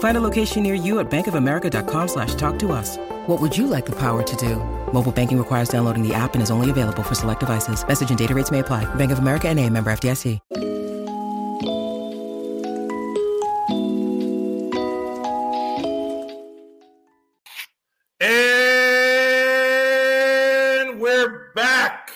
[0.00, 2.96] Find a location near you at bankofamerica.com slash talk to us.
[3.26, 4.56] What would you like the power to do?
[4.92, 7.86] Mobile banking requires downloading the app and is only available for select devices.
[7.86, 8.92] Message and data rates may apply.
[8.96, 10.40] Bank of America and a member FDIC.
[20.80, 22.10] And we're back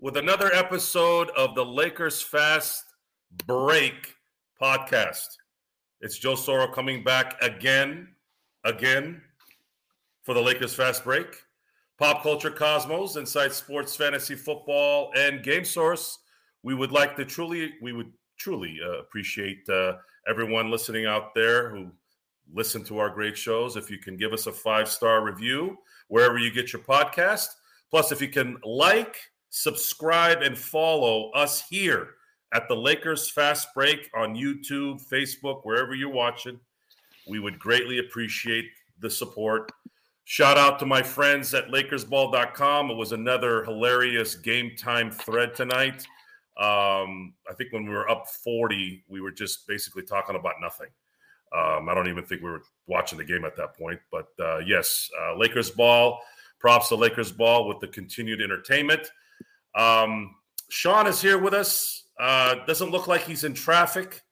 [0.00, 2.84] with another episode of the Lakers Fast
[3.46, 4.14] Break
[4.60, 5.26] podcast.
[6.04, 8.08] It's Joe Soro coming back again,
[8.64, 9.22] again
[10.22, 11.42] for the Lakers Fast Break.
[11.98, 16.18] Pop Culture Cosmos, Inside Sports, Fantasy Football, and Game Source.
[16.62, 19.94] We would like to truly, we would truly uh, appreciate uh,
[20.28, 21.90] everyone listening out there who
[22.52, 23.76] listen to our great shows.
[23.78, 27.46] If you can give us a five star review wherever you get your podcast,
[27.90, 29.16] plus if you can like,
[29.48, 32.16] subscribe, and follow us here
[32.52, 36.58] at the Lakers Fast Break on YouTube, Facebook, wherever you're watching.
[37.26, 38.66] We would greatly appreciate
[39.00, 39.72] the support.
[40.24, 42.90] Shout out to my friends at LakersBall.com.
[42.90, 46.06] It was another hilarious game time thread tonight.
[46.56, 50.88] Um, I think when we were up 40, we were just basically talking about nothing.
[51.54, 54.00] Um, I don't even think we were watching the game at that point.
[54.10, 56.20] But uh, yes, uh, Lakers ball.
[56.58, 59.10] Props to Lakers ball with the continued entertainment.
[59.74, 60.34] Um,
[60.70, 62.03] Sean is here with us.
[62.18, 64.22] Uh, doesn't look like he's in traffic,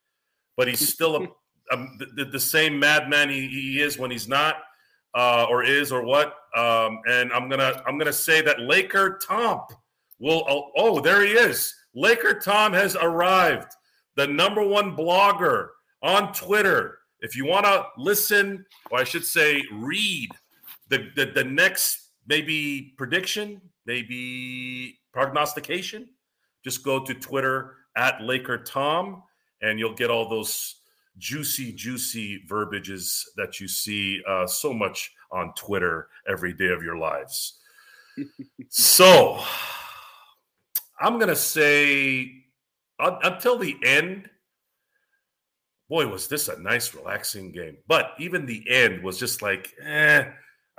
[0.57, 1.23] but he's still a,
[1.75, 4.57] a, the, the, same madman he, he, is when he's not,
[5.15, 6.35] uh, or is, or what.
[6.57, 9.63] Um, and I'm gonna I'm gonna say that Laker Tom
[10.19, 10.45] will.
[10.49, 11.75] Oh, oh, there he is.
[11.95, 13.73] Laker Tom has arrived.
[14.17, 15.69] The number one blogger
[16.03, 20.29] on Twitter if you want to listen, or I should say, read
[20.89, 26.09] the, the, the next maybe prediction, maybe prognostication,
[26.65, 29.23] just go to Twitter at Laker Tom,
[29.61, 30.77] and you'll get all those
[31.19, 36.97] juicy, juicy verbiages that you see uh, so much on Twitter every day of your
[36.97, 37.61] lives.
[38.69, 39.43] so
[41.01, 42.31] I'm going to say
[42.99, 44.29] uh, until the end,
[45.89, 47.77] boy, was this a nice, relaxing game.
[47.89, 50.25] But even the end was just like, eh.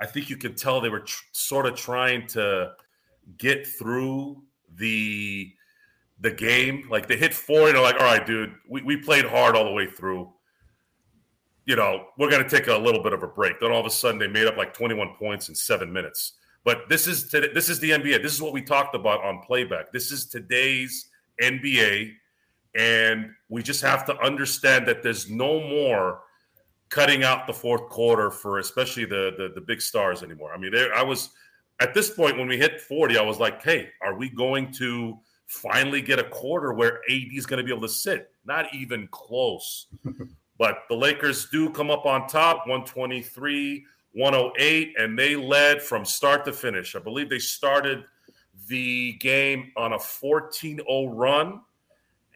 [0.00, 2.72] I think you could tell they were tr- sort of trying to
[3.38, 4.42] get through
[4.74, 5.52] the
[6.24, 6.88] the game.
[6.90, 9.64] Like they hit four, and they're like, all right, dude, we, we played hard all
[9.64, 10.32] the way through.
[11.66, 13.60] You know, we're gonna take a little bit of a break.
[13.60, 16.32] Then all of a sudden they made up like 21 points in seven minutes.
[16.64, 18.22] But this is today, this is the NBA.
[18.22, 19.92] This is what we talked about on playback.
[19.92, 21.08] This is today's
[21.40, 22.14] NBA
[22.74, 26.20] and we just have to understand that there's no more
[26.88, 30.52] cutting out the fourth quarter for especially the the, the big stars anymore.
[30.54, 31.30] I mean, there I was
[31.80, 35.18] at this point when we hit 40, I was like, hey, are we going to
[35.46, 38.30] finally get a quarter where AD is going to be able to sit?
[38.44, 39.86] Not even close.
[40.58, 46.44] but the Lakers do come up on top, 123, 108, and they led from start
[46.44, 46.94] to finish.
[46.94, 48.04] I believe they started
[48.68, 51.60] the game on a 14 0 run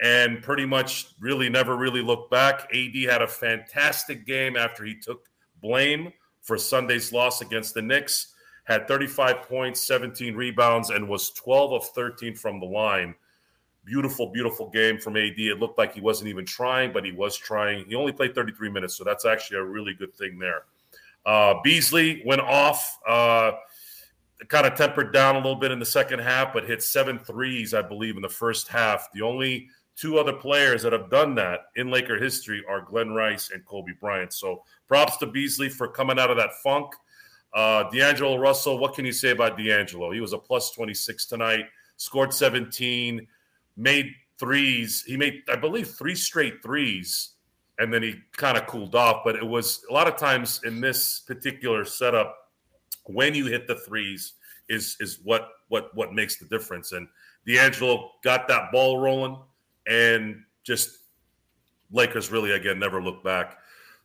[0.01, 2.71] and pretty much really never really looked back.
[2.73, 5.29] AD had a fantastic game after he took
[5.61, 8.35] blame for Sunday's loss against the Knicks.
[8.69, 13.15] Had 35 points, 17 rebounds, and was 12 of 13 from the line.
[13.85, 15.39] Beautiful, beautiful game from AD.
[15.39, 17.87] It looked like he wasn't even trying, but he was trying.
[17.87, 20.65] He only played 33 minutes, so that's actually a really good thing there.
[21.25, 22.99] Uh, Beasley went off.
[23.09, 23.53] Uh,
[24.47, 27.75] kind of tempered down a little bit in the second half, but hit seven threes,
[27.75, 29.09] I believe, in the first half.
[29.13, 33.51] The only two other players that have done that in Laker history are Glen Rice
[33.53, 34.33] and Kobe Bryant.
[34.33, 36.93] So props to Beasley for coming out of that funk.
[37.55, 40.11] Uh, D'Angelo Russell, what can you say about D'Angelo?
[40.11, 41.65] He was a plus 26 tonight,
[41.97, 43.27] scored 17,
[43.77, 45.03] made threes.
[45.07, 47.31] He made, I believe, three straight threes,
[47.79, 49.23] and then he kind of cooled off.
[49.25, 52.37] But it was a lot of times in this particular setup,
[53.05, 54.35] when you hit the threes
[54.69, 56.93] is is what what what makes the difference.
[56.93, 57.09] And
[57.47, 59.39] D'Angelo got that ball rolling
[59.87, 60.99] and just
[61.91, 63.59] Lakers really again never looked back.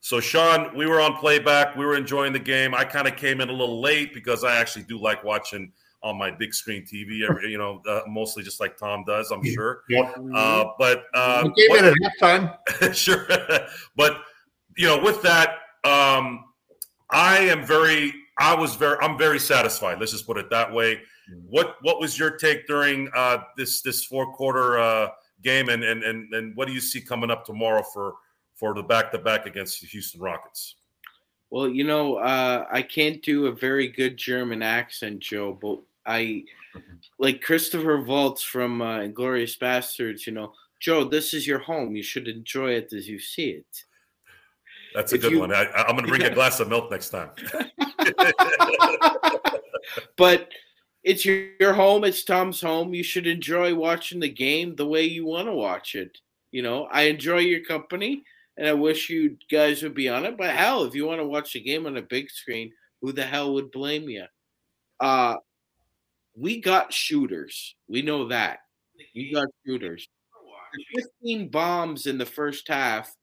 [0.03, 1.77] So Sean, we were on playback.
[1.77, 2.75] We were enjoying the game.
[2.75, 5.71] I kind of came in a little late because I actually do like watching
[6.03, 7.21] on my big screen TV.
[7.23, 9.83] Every, you know, uh, mostly just like Tom does, I'm sure.
[9.87, 10.17] Yep.
[10.35, 12.93] Uh, but uh, We came in at halftime.
[12.93, 13.25] sure.
[13.95, 14.19] but
[14.75, 15.51] you know, with that,
[15.85, 16.43] um,
[17.09, 18.13] I am very.
[18.37, 18.97] I was very.
[19.01, 20.01] I'm very satisfied.
[20.01, 20.99] Let's just put it that way.
[21.49, 25.11] What What was your take during uh, this this four quarter uh,
[25.43, 28.15] game, and, and and and what do you see coming up tomorrow for
[28.63, 30.75] for the back to back against the Houston Rockets?
[31.49, 36.45] Well, you know, uh, I can't do a very good German accent, Joe, but I
[37.19, 40.25] like Christopher Waltz from uh, Inglourious Basterds.
[40.25, 41.97] You know, Joe, this is your home.
[41.97, 43.65] You should enjoy it as you see it.
[44.95, 45.53] That's a If good you- one.
[45.53, 47.31] I, I'm going to bring a glass of milk next time.
[50.15, 50.47] but
[51.03, 52.05] it's your, your home.
[52.05, 52.93] It's Tom's home.
[52.93, 56.17] You should enjoy watching the game the way you want to watch it.
[56.51, 58.23] You know, I enjoy your company,
[58.57, 60.37] and I wish you guys would be on it.
[60.37, 62.71] But hell, if you want to watch the game on a big screen,
[63.01, 64.25] who the hell would blame you?
[64.99, 65.35] Uh,
[66.35, 67.75] we got shooters.
[67.87, 68.59] We know that.
[69.15, 70.07] We got shooters.
[71.23, 73.13] 15 bombs in the first half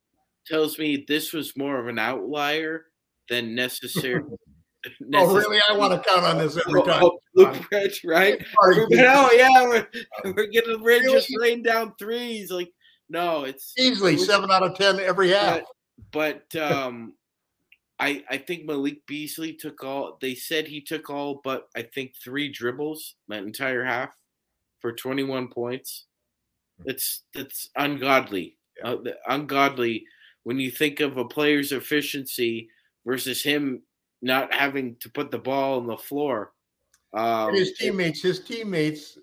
[0.47, 2.87] tells me this was more of an outlier
[3.29, 4.23] than necessary.
[5.15, 5.59] Oh, really?
[5.69, 7.05] I want to count on this every time.
[7.05, 8.43] Oh, blueprint, right?
[8.63, 9.87] Sorry, oh yeah, we're,
[10.35, 11.13] we're getting rain, Really?
[11.13, 12.51] just rain down threes.
[12.51, 12.73] Like,
[13.11, 15.63] no, it's Easily seven out of ten every half.
[16.13, 17.15] but but um,
[17.99, 20.17] I I think Malik Beasley took all.
[20.21, 24.15] They said he took all, but I think three dribbles that entire half
[24.81, 26.07] for twenty one points.
[26.87, 28.97] It's that's ungodly, uh,
[29.29, 30.07] ungodly
[30.45, 32.71] when you think of a player's efficiency
[33.05, 33.83] versus him
[34.23, 36.53] not having to put the ball on the floor.
[37.13, 39.19] Um, And his teammates, his teammates,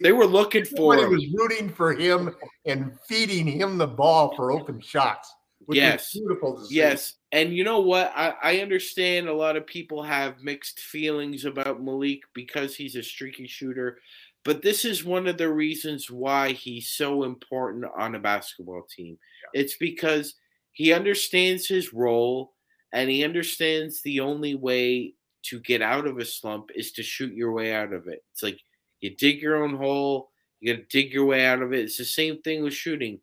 [0.00, 1.10] they were looking for him.
[1.10, 2.34] was rooting for him
[2.66, 5.32] and feeding him the ball for open shots.
[5.68, 6.12] Yes.
[6.12, 6.66] beautiful.
[6.70, 8.12] Yes, and you know what?
[8.16, 13.02] I, I understand a lot of people have mixed feelings about Malik because he's a
[13.02, 13.98] streaky shooter,
[14.44, 19.18] but this is one of the reasons why he's so important on a basketball team.
[19.52, 20.34] It's because
[20.72, 22.54] he understands his role
[22.92, 27.34] and he understands the only way to get out of a slump is to shoot
[27.34, 28.24] your way out of it.
[28.32, 28.58] It's like
[29.00, 30.30] you dig your own hole,
[30.60, 31.80] you got to dig your way out of it.
[31.80, 33.20] It's the same thing with shooting.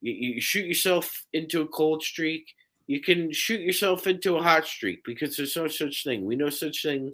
[0.00, 2.54] You, you shoot yourself into a cold streak,
[2.88, 6.24] you can shoot yourself into a hot streak because there's no such thing.
[6.24, 7.12] We know such thing.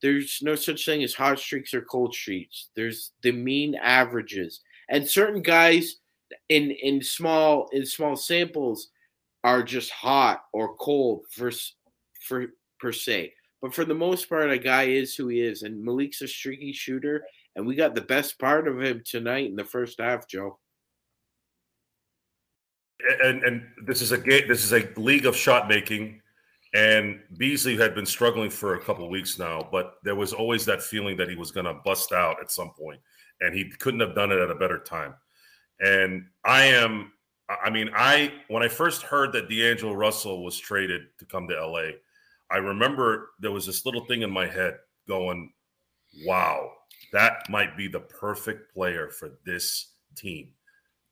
[0.00, 2.68] There's no such thing as hot streaks or cold streaks.
[2.74, 5.96] There's the mean averages, and certain guys
[6.48, 8.88] in in small in small samples
[9.44, 11.52] are just hot or cold for
[12.26, 12.46] for
[12.80, 13.34] per se.
[13.64, 16.70] But for the most part, a guy is who he is, and Malik's a streaky
[16.70, 17.24] shooter,
[17.56, 20.58] and we got the best part of him tonight in the first half, Joe.
[23.22, 24.18] and and this is a.
[24.18, 26.20] This is a league of shot making,
[26.74, 30.82] and Beasley had been struggling for a couple weeks now, but there was always that
[30.82, 33.00] feeling that he was going to bust out at some point,
[33.40, 35.14] and he couldn't have done it at a better time.
[35.80, 37.12] And I am,
[37.48, 41.66] I mean, I when I first heard that D'Angelo Russell was traded to come to
[41.66, 41.92] LA,
[42.50, 45.52] I remember there was this little thing in my head going,
[46.24, 46.70] "Wow,
[47.12, 50.52] that might be the perfect player for this team."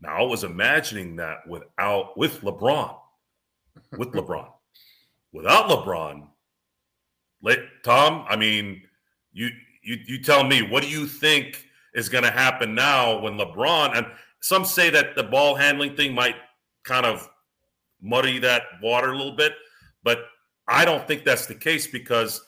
[0.00, 2.98] Now I was imagining that without with LeBron,
[3.96, 4.50] with LeBron,
[5.32, 6.28] without LeBron.
[7.42, 8.82] Let Tom, I mean,
[9.32, 9.50] you
[9.82, 13.96] you you tell me what do you think is going to happen now when LeBron
[13.96, 14.06] and
[14.40, 16.36] some say that the ball handling thing might
[16.84, 17.28] kind of
[18.00, 19.52] muddy that water a little bit,
[20.02, 20.18] but
[20.72, 22.40] I don't think that's the case because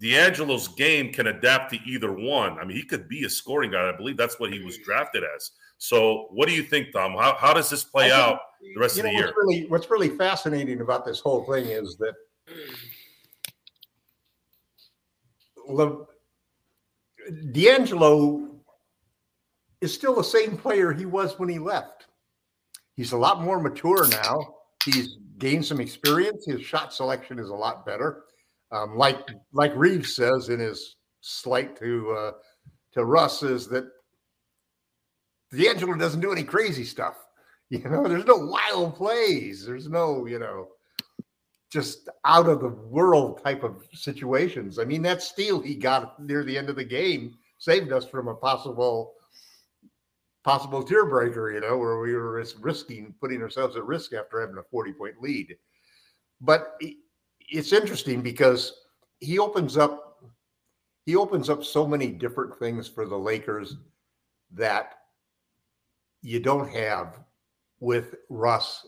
[0.00, 2.58] D'Angelo's game can adapt to either one.
[2.58, 3.88] I mean, he could be a scoring guy.
[3.88, 5.50] I believe that's what he was drafted as.
[5.78, 7.12] So, what do you think, Tom?
[7.12, 8.38] How, how does this play think- out
[8.74, 9.26] the rest of know the year?
[9.26, 12.14] what's really what's really fascinating about this whole thing is that
[15.68, 16.04] Le,
[17.52, 18.50] D'Angelo
[19.80, 22.06] is still the same player he was when he left.
[22.96, 24.38] He's a lot more mature now.
[24.84, 26.44] He's gained some experience.
[26.46, 28.24] His shot selection is a lot better.
[28.72, 29.18] Um, like
[29.52, 32.32] like Reaves says in his slight to uh,
[32.92, 33.84] to Russ is that
[35.52, 37.16] D'Angelo doesn't do any crazy stuff.
[37.70, 39.64] You know, there's no wild plays.
[39.66, 40.68] There's no, you know,
[41.72, 44.78] just out of the world type of situations.
[44.78, 48.28] I mean, that steal he got near the end of the game saved us from
[48.28, 49.14] a possible
[50.44, 54.58] possible tear breaker, you know, where we were risking putting ourselves at risk after having
[54.58, 55.56] a 40 point lead.
[56.40, 56.78] But
[57.40, 58.72] it's interesting because
[59.20, 60.02] he opens up
[61.06, 63.76] he opens up so many different things for the Lakers
[64.52, 64.94] that
[66.22, 67.18] you don't have
[67.80, 68.86] with Russ,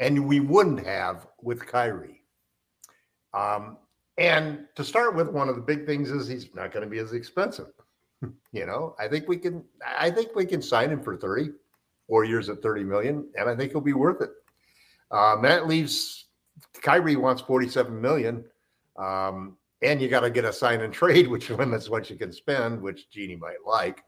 [0.00, 2.22] and we wouldn't have with Kyrie.
[3.32, 3.78] Um,
[4.18, 6.98] and to start with, one of the big things is he's not going to be
[6.98, 7.68] as expensive.
[8.52, 9.64] You know, I think we can.
[9.84, 11.50] I think we can sign him for thirty,
[12.08, 14.30] four years at thirty million, and I think he'll be worth it.
[15.10, 16.26] Um, that leaves
[16.80, 18.44] Kyrie wants forty-seven million,
[18.96, 22.32] um, and you got to get a sign and trade, which limits what you can
[22.32, 24.02] spend, which Jeanie might like.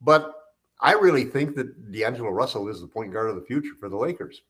[0.00, 0.34] But
[0.80, 3.96] I really think that D'Angelo Russell is the point guard of the future for the
[3.96, 4.42] Lakers.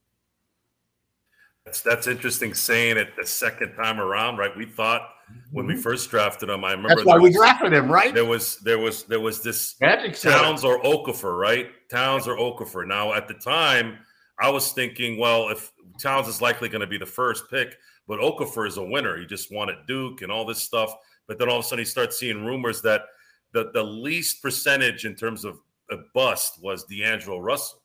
[1.66, 4.56] That's that's interesting saying it the second time around, right?
[4.56, 5.10] We thought
[5.50, 5.82] when we Mhm.
[5.82, 8.14] first drafted him, I remember That's why there we drafted him, right?
[8.14, 10.16] there was there was there was this Magic.
[10.18, 11.70] Towns or Okafor, right?
[11.90, 12.86] Towns or Okafor.
[12.86, 13.98] Now, at the time,
[14.40, 18.20] I was thinking, well, if Towns is likely going to be the first pick, but
[18.20, 19.16] Okafor is a winner.
[19.18, 20.94] He just won at Duke and all this stuff.
[21.26, 23.06] But then all of a sudden, he starts seeing rumors that
[23.52, 25.58] the, the least percentage in terms of
[25.90, 27.82] a bust was D'Angelo Russell.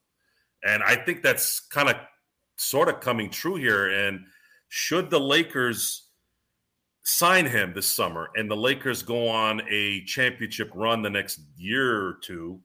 [0.63, 1.95] And I think that's kind of
[2.55, 3.89] sort of coming true here.
[3.89, 4.25] And
[4.69, 6.07] should the Lakers
[7.03, 12.05] sign him this summer and the Lakers go on a championship run the next year
[12.05, 12.59] or two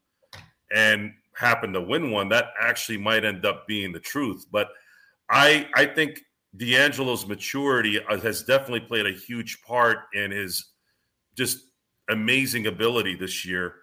[0.75, 4.47] and happen to win one, that actually might end up being the truth.
[4.51, 4.69] But
[5.31, 6.21] I I think
[6.57, 10.73] D'Angelo's maturity uh, has definitely played a huge part in his
[11.37, 11.59] just
[12.09, 13.75] amazing ability this year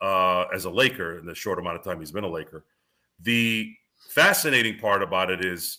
[0.00, 2.64] uh, as a Laker in the short amount of time he's been a Laker.
[3.20, 3.72] The
[4.10, 5.78] fascinating part about it is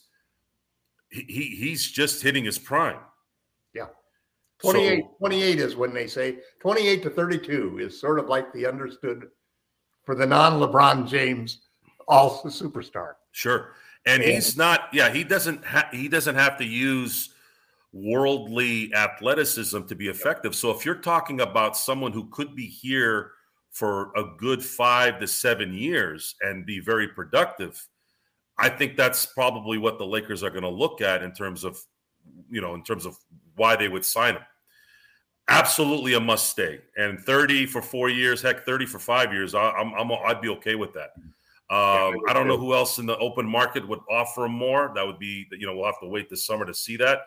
[1.10, 3.00] he, he he's just hitting his prime.
[3.74, 3.88] Yeah.
[4.62, 8.66] So- 28, 28 is when they say 28 to 32 is sort of like the
[8.66, 9.28] understood
[10.04, 11.62] for the non LeBron James
[12.08, 13.14] all superstar.
[13.32, 13.74] Sure.
[14.06, 14.32] And Yeah.
[14.32, 17.30] he's not, yeah, he doesn't ha- he doesn't have to use
[17.92, 20.56] worldly athleticism to be effective.
[20.56, 23.32] So if you're talking about someone who could be here
[23.72, 27.88] for a good 5 to 7 years and be very productive,
[28.60, 31.80] I think that's probably what the Lakers are going to look at in terms of
[32.50, 33.18] you know, in terms of
[33.56, 34.44] why they would sign him.
[35.48, 36.80] Absolutely a must stay.
[36.98, 40.50] And 30 for 4 years, heck 30 for 5 years, I, I'm I'm I'd be
[40.50, 41.12] okay with that.
[41.72, 44.92] Um, I don't know who else in the open market would offer him more.
[44.96, 47.22] That would be, you know, we'll have to wait this summer to see that.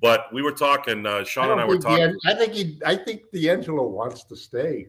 [0.00, 1.98] But we were talking, uh, Sean and I were talking.
[1.98, 4.88] D'An- I think he I think D'Angelo wants to stay.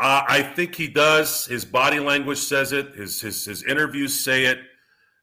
[0.00, 1.44] Uh, I think he does.
[1.44, 2.94] His body language says it.
[2.94, 4.58] His his his interviews say it.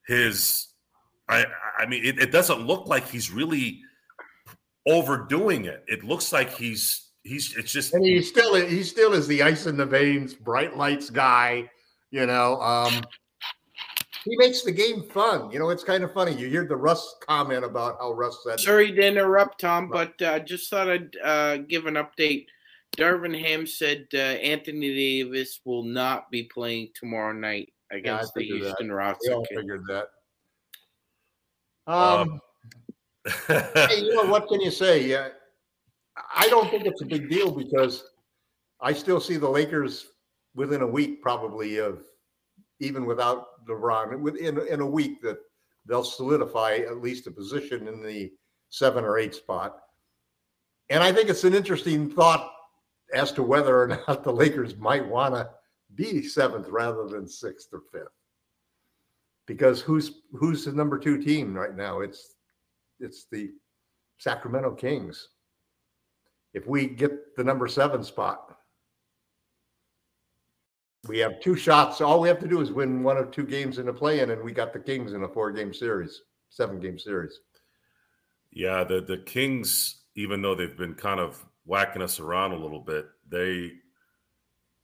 [0.05, 0.67] His,
[1.27, 1.45] I
[1.79, 3.81] I mean, it, it doesn't look like he's really
[4.85, 5.83] overdoing it.
[5.87, 7.57] It looks like he's he's.
[7.57, 11.09] It's just And he still he still is the ice in the veins, bright lights
[11.09, 11.67] guy,
[12.11, 12.61] you know.
[12.61, 13.01] Um
[14.25, 15.49] he makes the game fun.
[15.51, 16.33] You know, it's kind of funny.
[16.33, 20.39] You hear the Russ comment about how Russ said Sorry to interrupt, Tom, but uh,
[20.39, 22.47] just thought I'd uh, give an update.
[22.97, 28.61] Darvin Ham said uh, Anthony Davis will not be playing tomorrow night against the figured
[28.61, 28.65] that.
[28.65, 29.29] Houston we Rockets.
[29.29, 30.07] all figured that.
[31.87, 32.41] Um, Um,
[33.47, 35.05] hey, you know what can you say?
[35.05, 35.29] Yeah,
[36.35, 38.03] I don't think it's a big deal because
[38.81, 40.07] I still see the Lakers
[40.55, 42.03] within a week, probably of
[42.79, 45.37] even without LeBron, within in a week that
[45.85, 48.31] they'll solidify at least a position in the
[48.69, 49.79] seven or eight spot.
[50.89, 52.51] And I think it's an interesting thought
[53.13, 55.49] as to whether or not the Lakers might want to
[55.95, 58.07] be seventh rather than sixth or fifth.
[59.45, 62.01] Because who's who's the number two team right now?
[62.01, 62.35] It's
[62.99, 63.51] it's the
[64.17, 65.29] Sacramento Kings.
[66.53, 68.57] If we get the number seven spot,
[71.07, 72.01] we have two shots.
[72.01, 74.43] All we have to do is win one of two games in a play-in, and
[74.43, 77.39] we got the Kings in a four-game series, seven-game series.
[78.51, 82.79] Yeah, the the Kings, even though they've been kind of whacking us around a little
[82.79, 83.73] bit, they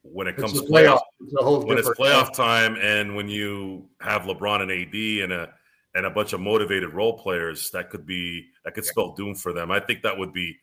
[0.04, 1.02] when it comes to playoff, playoff.
[1.22, 5.34] It's a whole when it's playoff time, and when you have LeBron and AD and
[5.34, 5.54] a
[5.96, 9.54] and a bunch of motivated role players, that could be that could spell doom for
[9.54, 9.72] them.
[9.72, 10.58] I think that would be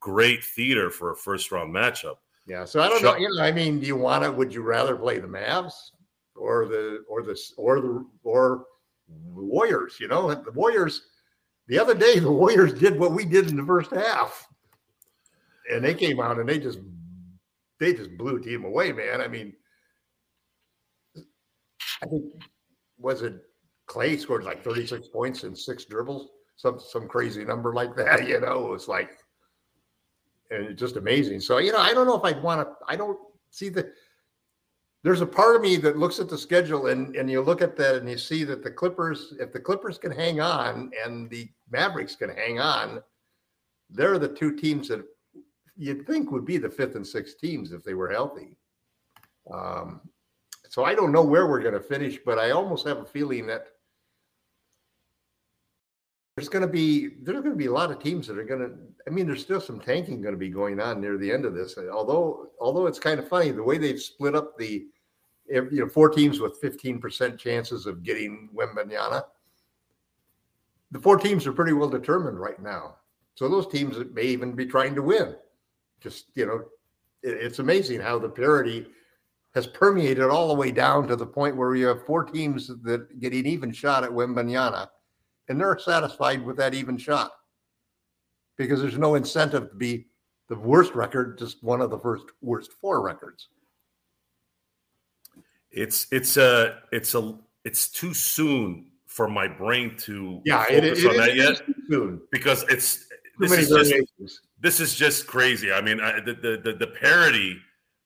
[0.00, 2.16] great theater for a first round matchup.
[2.46, 2.64] Yeah.
[2.64, 3.16] So I don't know.
[3.16, 4.32] You know, I mean, do you want to?
[4.32, 5.74] Would you rather play the Mavs
[6.34, 8.64] or the or the or the or
[9.08, 9.96] the Warriors?
[10.00, 11.02] You know, the Warriors.
[11.68, 14.46] The other day, the Warriors did what we did in the first half,
[15.72, 16.78] and they came out and they just
[17.78, 19.20] they just blew team away, man.
[19.20, 19.52] I mean,
[22.02, 22.24] I think
[22.98, 23.34] was it
[23.86, 28.28] Clay scored like thirty six points in six dribbles, some some crazy number like that.
[28.28, 29.10] You know, it was like
[30.50, 31.40] and it's just amazing.
[31.40, 32.74] So you know, I don't know if I'd want to.
[32.88, 33.18] I don't
[33.50, 33.90] see the.
[35.02, 37.76] There's a part of me that looks at the schedule and and you look at
[37.76, 41.48] that and you see that the Clippers, if the Clippers can hang on and the
[41.70, 43.00] Mavericks can hang on,
[43.88, 45.04] they're the two teams that
[45.76, 48.56] you'd think would be the fifth and sixth teams if they were healthy.
[49.52, 50.00] Um,
[50.68, 53.46] so I don't know where we're going to finish, but I almost have a feeling
[53.46, 53.68] that
[56.36, 58.60] there's going to be there's going to be a lot of teams that are going
[58.60, 58.72] to.
[59.06, 61.54] I mean, there's still some tanking going to be going on near the end of
[61.54, 61.78] this.
[61.78, 64.86] Although although it's kind of funny the way they've split up the
[65.48, 69.24] you know four teams with 15% chances of getting Wembanyama.
[70.90, 72.96] The four teams are pretty well determined right now.
[73.34, 75.36] So those teams may even be trying to win.
[76.00, 76.64] Just you know,
[77.22, 78.86] it, it's amazing how the parity
[79.54, 83.18] has permeated all the way down to the point where you have four teams that
[83.20, 84.88] get an even shot at Wembanyama,
[85.48, 87.32] and they're satisfied with that even shot
[88.56, 90.06] because there's no incentive to be
[90.48, 93.48] the worst record, just one of the first worst four records.
[95.70, 101.04] It's it's a it's a it's too soon for my brain to yeah focus it,
[101.04, 102.20] it, on that it yet soon.
[102.30, 103.68] because it's Too this many is
[104.20, 104.40] just.
[104.58, 105.72] This is just crazy.
[105.72, 107.56] I mean, I, the, the the the parity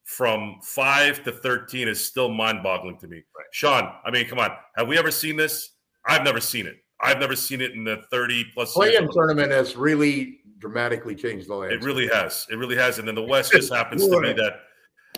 [0.03, 3.23] from five to thirteen is still mind-boggling to me.
[3.51, 5.71] Sean, I mean, come on, have we ever seen this?
[6.05, 6.77] I've never seen it.
[7.01, 8.75] I've never seen it in the thirty plus.
[8.75, 11.81] years Play-in tournament has really dramatically changed the landscape.
[11.81, 12.45] It really has.
[12.49, 12.99] It really has.
[12.99, 14.59] And then the West just happens to be that that,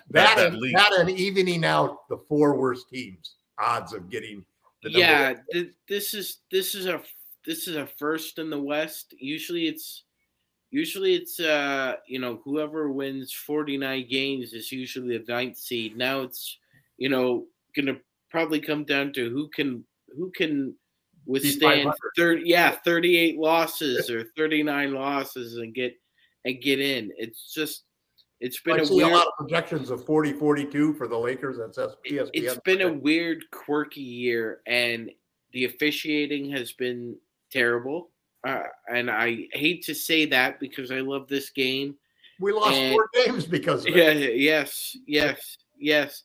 [0.10, 4.44] that, that and, that and evening out the four worst teams odds of getting
[4.82, 7.02] the yeah, th- this is this is a
[7.46, 9.14] this is a first in the West.
[9.18, 10.04] Usually it's
[10.74, 15.96] usually it's uh you know whoever wins 49 games is usually the ninth seed.
[15.96, 16.58] Now it's
[16.98, 17.98] you know gonna
[18.32, 19.86] probably come down to who can
[20.18, 20.76] who can
[21.26, 25.96] withstand 30 yeah 38 losses or 39 losses and get
[26.44, 27.12] and get in.
[27.18, 27.84] It's just
[28.40, 31.58] it's been I a weird a lot of projections of 40 42 for the Lakers.
[31.60, 32.30] That's that's ESPN.
[32.34, 35.12] it's been a weird, quirky year, and
[35.54, 37.16] the officiating has been
[37.52, 38.10] terrible.
[38.44, 41.96] Uh, and I hate to say that because I love this game.
[42.40, 44.38] we lost and- four games because of Yeah, it.
[44.38, 46.24] yes, yes, yes.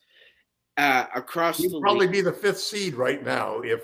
[0.77, 3.83] Uh, across We'd the probably league, be the fifth seed right now if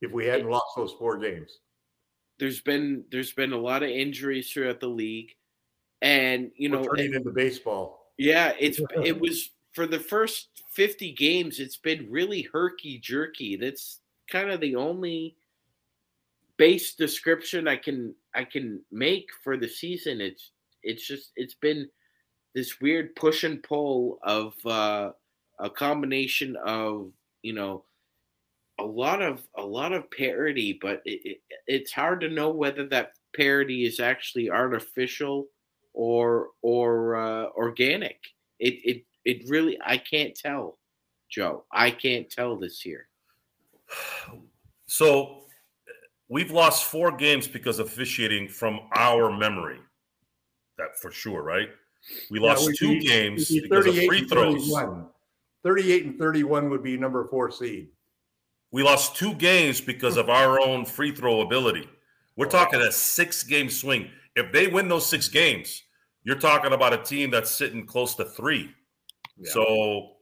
[0.00, 1.58] if we hadn't lost those four games.
[2.38, 5.30] there's been there's been a lot of injuries throughout the league,
[6.00, 8.12] and you We're know, turning into baseball.
[8.18, 13.56] Yeah, it's it was for the first 50 games, it's been really herky jerky.
[13.56, 15.36] That's kind of the only
[16.58, 20.20] base description I can I can make for the season.
[20.20, 21.88] It's it's just it's been
[22.54, 25.12] this weird push and pull of uh
[25.58, 27.12] a combination of,
[27.42, 27.84] you know,
[28.78, 32.86] a lot of a lot of parody, but it, it, it's hard to know whether
[32.88, 35.46] that parody is actually artificial
[35.94, 38.18] or or uh, organic.
[38.58, 40.78] It it it really I can't tell,
[41.30, 41.64] Joe.
[41.70, 43.08] I can't tell this year.
[44.86, 45.41] So
[46.32, 49.78] we've lost four games because of officiating from our memory.
[50.78, 51.68] That for sure, right?
[52.30, 54.72] We lost two be- games be because of free throws.
[54.72, 55.06] 31.
[55.62, 57.88] 38 and 31 would be number four seed.
[58.72, 61.86] We lost two games because of our own free throw ability.
[62.34, 64.10] We're talking a six game swing.
[64.34, 65.82] If they win those six games,
[66.24, 68.70] you're talking about a team that's sitting close to three.
[69.36, 69.50] Yeah.
[69.52, 70.12] So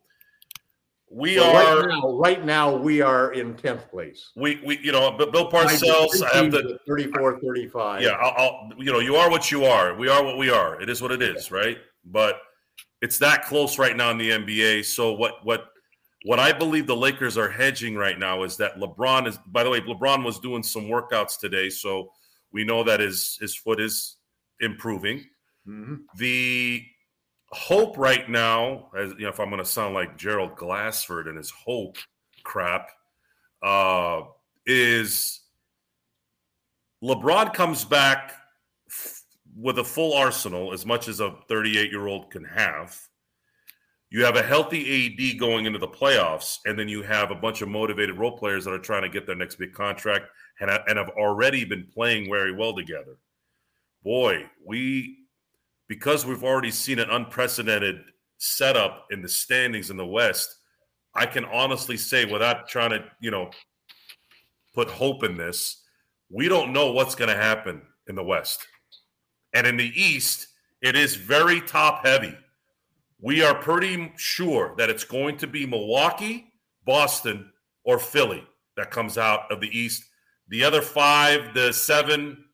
[1.13, 4.31] we So are right now, right now we are in 10th place.
[4.37, 8.03] we we you know but Bill Parcells I have to 34 35.
[8.03, 9.95] yeah I'll, I'll you know you are what you are.
[9.97, 10.81] We are what we are.
[10.81, 11.79] It is what it is right?
[12.05, 12.41] But
[13.03, 15.67] it's that close right now in the NBA so what what
[16.27, 19.71] what I believe the Lakers are hedging right now is that LeBron is by the
[19.71, 21.71] way LeBron was doing some workouts today.
[21.71, 22.13] So
[22.53, 24.17] we know that his his foot is
[24.61, 25.25] improving.
[25.69, 26.01] Mhm.
[26.17, 26.85] the
[27.53, 31.37] hope right now, as you know, if I'm going to sound like Gerald Glassford and
[31.37, 31.97] his hope
[32.45, 32.91] crap,
[33.63, 34.23] uh,
[34.67, 35.41] is
[37.03, 38.35] LeBron comes back
[38.89, 39.23] f-
[39.57, 42.99] with a full arsenal, as much as a 38 year old can have.
[44.11, 47.63] You have a healthy AD going into the playoffs, and then you have a bunch
[47.63, 50.27] of motivated role players that are trying to get their next big contract
[50.61, 53.19] and, and have already been playing very well together.
[54.03, 55.20] Boy, we
[55.91, 58.05] because we've already seen an unprecedented
[58.39, 60.59] setup in the standings in the West,
[61.17, 63.51] I can honestly say without trying to, you know,
[64.73, 65.83] put hope in this,
[66.31, 68.65] we don't know what's going to happen in the West.
[69.53, 70.47] And in the East,
[70.81, 72.37] it is very top heavy.
[73.21, 76.53] We are pretty sure that it's going to be Milwaukee,
[76.85, 77.51] Boston,
[77.83, 80.05] or Philly that comes out of the East.
[80.51, 82.45] The other five, the seven,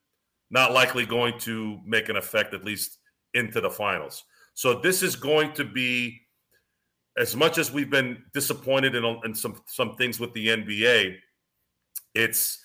[0.50, 2.96] not likely going to make an effect, at least
[3.36, 4.24] into the finals.
[4.54, 6.20] So this is going to be,
[7.18, 11.16] as much as we've been disappointed in, in some some things with the NBA,
[12.14, 12.58] it's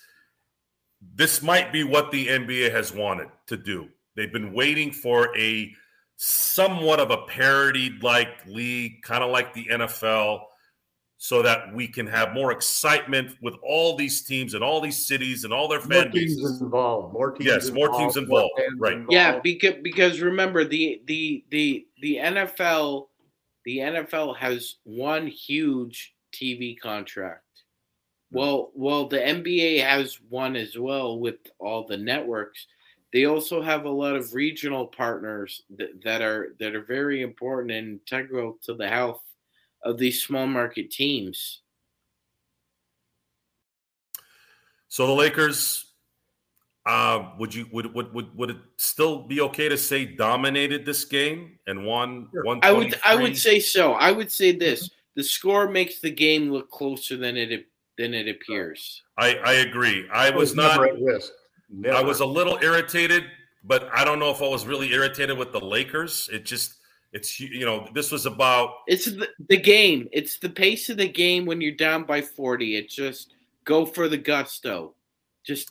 [1.14, 3.88] this might be what the NBA has wanted to do.
[4.16, 5.72] They've been waiting for a
[6.16, 10.42] somewhat of a parodied like league, kind of like the NFL.
[11.24, 15.44] So that we can have more excitement with all these teams and all these cities
[15.44, 16.60] and all their More fan teams bases.
[16.60, 17.12] involved.
[17.12, 17.46] More teams.
[17.46, 19.04] Yes, more teams involved, fans right.
[19.08, 23.06] Yeah, because because remember the the the the NFL
[23.64, 27.62] the NFL has one huge TV contract.
[28.32, 28.38] Hmm.
[28.38, 32.66] Well, well, the NBA has one as well with all the networks.
[33.12, 37.70] They also have a lot of regional partners that, that are that are very important
[37.70, 39.22] and integral to the health
[39.82, 41.60] of these small market teams.
[44.88, 45.86] So the Lakers,
[46.84, 51.04] uh, would you would, would would would it still be okay to say dominated this
[51.04, 52.60] game and won one?
[52.62, 53.94] I would I would say so.
[53.94, 57.66] I would say this: the score makes the game look closer than it
[57.96, 59.02] than it appears.
[59.16, 60.08] I I agree.
[60.12, 60.82] I It was not.
[60.82, 61.32] at risk.
[61.70, 61.96] Never.
[61.96, 63.24] I was a little irritated,
[63.64, 66.28] but I don't know if I was really irritated with the Lakers.
[66.30, 66.74] It just
[67.12, 70.08] it's you know this was about It's the, the game.
[70.12, 72.76] It's the pace of the game when you're down by 40.
[72.76, 74.94] It's just go for the gusto.
[75.44, 75.70] Just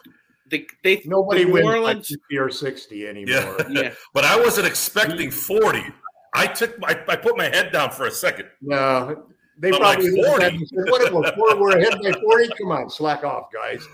[0.50, 2.08] the, they Nobody the wins New by Orleans.
[2.10, 3.34] 50 or 60 anymore.
[3.36, 3.58] yeah.
[3.70, 3.94] Yeah.
[4.14, 5.84] but I wasn't expecting forty.
[6.34, 8.48] I took my I put my head down for a second.
[8.62, 9.24] No,
[9.58, 10.64] they I'm probably like looked at 40.
[10.64, 12.50] it said, what if we're, four- we're ahead by 40?
[12.60, 13.86] Come on, slack off, guys.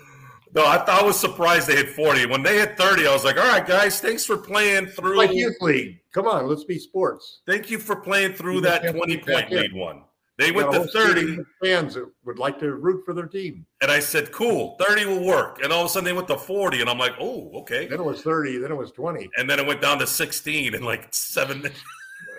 [0.54, 2.24] No, I thought I was surprised they hit forty.
[2.26, 5.18] When they hit thirty, I was like, "All right, guys, thanks for playing through.
[5.18, 6.00] Like youth league.
[6.12, 7.42] Come on, let's be sports.
[7.46, 9.74] Thank you for playing through You that just have to twenty get back point lead
[9.74, 10.02] one."
[10.38, 13.66] They went to thirty, Fans that would like to root for their team.
[13.82, 16.38] and I said, "Cool, thirty will work." And all of a sudden, they went to
[16.38, 18.58] forty, and I'm like, "Oh, okay." Then it was 30.
[18.58, 19.28] Then it was 20.
[19.36, 21.82] and then it went down to 16 in like seven minutes.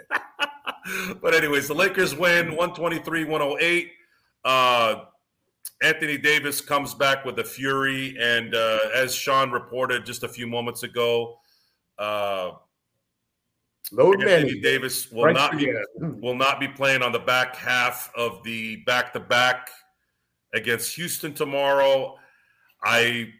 [1.21, 3.89] but anyways, the Lakers win 123-108.
[4.45, 5.03] Uh,
[5.83, 10.47] Anthony Davis comes back with a fury, and uh, as Sean reported just a few
[10.47, 11.37] moments ago,
[11.97, 12.51] uh,
[13.91, 14.59] Load Anthony.
[14.59, 18.77] Davis will Right not be will not be playing on the back half of the
[18.85, 19.69] back to back
[20.53, 22.17] against Houston tomorrow.
[22.83, 23.33] I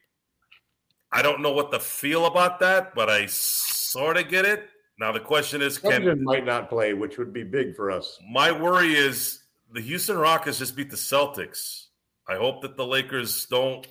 [1.11, 4.69] I don't know what to feel about that, but I sort of get it.
[4.99, 8.19] Now the question is, can Clemson might not play, which would be big for us.
[8.29, 11.85] my worry is the Houston Rockets just beat the Celtics.
[12.27, 13.87] I hope that the Lakers don't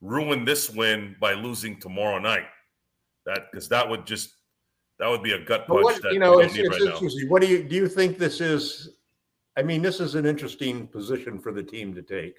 [0.00, 2.46] ruin this win by losing tomorrow night.
[3.26, 4.37] That because that would just
[4.98, 7.28] that would be a gut punch what, that you know, it's, it's right now.
[7.28, 7.76] What do you do?
[7.76, 8.90] You think this is?
[9.56, 12.36] I mean, this is an interesting position for the team to take,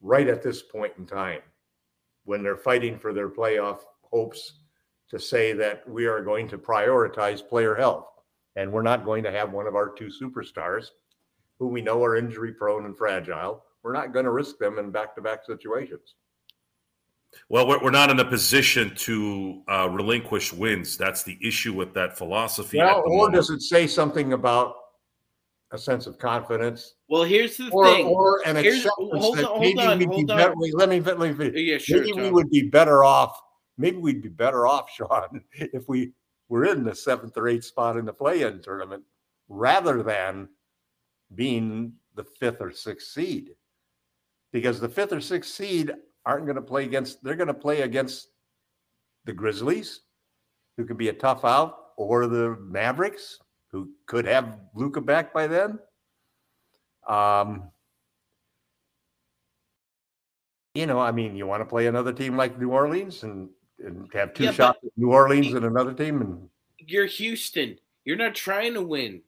[0.00, 1.40] right at this point in time,
[2.24, 4.60] when they're fighting for their playoff hopes.
[5.10, 8.08] To say that we are going to prioritize player health,
[8.56, 10.86] and we're not going to have one of our two superstars,
[11.60, 13.62] who we know are injury prone and fragile.
[13.84, 16.16] We're not going to risk them in back-to-back situations.
[17.48, 20.96] Well, we're, we're not in a position to uh, relinquish wins.
[20.96, 22.80] That's the issue with that philosophy.
[22.80, 23.34] at Well, or moment.
[23.34, 24.74] does it say something about
[25.72, 28.06] a sense of confidence Well, here's the or, thing.
[28.06, 30.26] or an Here's- acceptance hold that on, hold maybe on, we'd be on.
[30.26, 30.54] better.
[30.56, 32.02] Let me, let me, let me yeah, sure.
[32.04, 33.40] maybe we would be better off.
[33.78, 36.12] Maybe we'd be better off, Sean, if we
[36.48, 39.02] were in the seventh or eighth spot in the play-in tournament
[39.48, 40.48] rather than
[41.34, 43.50] being the fifth or sixth seed,
[44.52, 45.92] because the fifth or sixth seed
[46.26, 47.22] aren't going to play against.
[47.22, 48.28] They're going to play against
[49.24, 50.00] the Grizzlies,
[50.76, 53.38] who could be a tough out, or the Mavericks,
[53.70, 55.78] who could have Luka back by then.
[57.08, 57.70] Um,
[60.74, 64.10] you know, I mean, you want to play another team like New Orleans and, and
[64.12, 67.78] have two Yeah, shots at New Orleans and another team, and You're Houston.
[68.04, 69.22] You're not trying to win.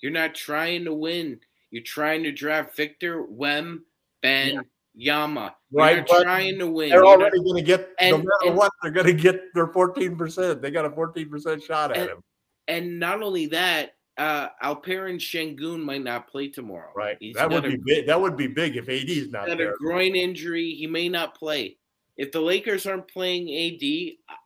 [0.00, 1.40] You're not trying to win.
[1.70, 3.84] You're trying to draft Victor Wem
[4.22, 5.54] Ben Yama.
[5.72, 6.90] Right, but trying to win.
[6.90, 9.66] they're You're already going to get no matter and- what, they're going to get their
[9.68, 10.62] fourteen percent.
[10.62, 12.22] They got a fourteen percent shot at And- him,
[12.68, 16.92] and not only that, uh, Alperen Sengun might not play tomorrow.
[16.94, 17.16] right?
[17.18, 18.06] He's that would be a, big.
[18.06, 19.72] That would be big if AD's not got there.
[19.74, 20.70] a groin injury.
[20.74, 21.78] He may not play.
[22.16, 24.36] If the Lakers aren't playing AD,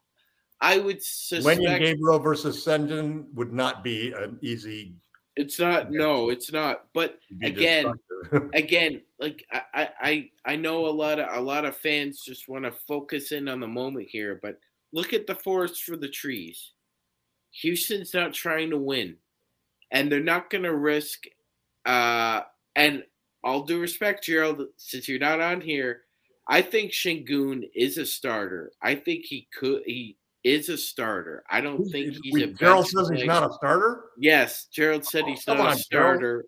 [0.61, 4.95] I would suspect Wenyen Gabriel versus Sengun would not be an easy.
[5.37, 5.91] it's not.
[5.93, 6.87] No, it's not.
[6.95, 8.08] But Again, destructive.
[8.55, 12.65] again, like I, I, I know a lot of a lot of fans just want
[12.65, 14.59] to focus in on the moment here, but
[14.93, 16.73] look at the forest for the trees.
[17.63, 19.17] Houston's not trying to win,
[19.91, 21.25] and they're not going to risk.
[21.85, 22.43] Uh,
[22.77, 23.05] and
[23.43, 26.03] all due respect, Gerald, since you're not on here,
[26.49, 28.73] I think Sengun is a starter.
[28.83, 29.83] I think he could.
[29.87, 31.45] He is a starter.
[31.51, 32.47] I don't think he's a.
[32.49, 34.05] Gerald says he's not a starter.
[34.19, 36.45] Yes, Gerald said he's Come not on, a Gerald.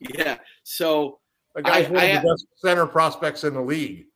[0.00, 0.38] Yeah.
[0.64, 1.20] So
[1.54, 4.06] The guy's I- one I- of the best center prospects in the league.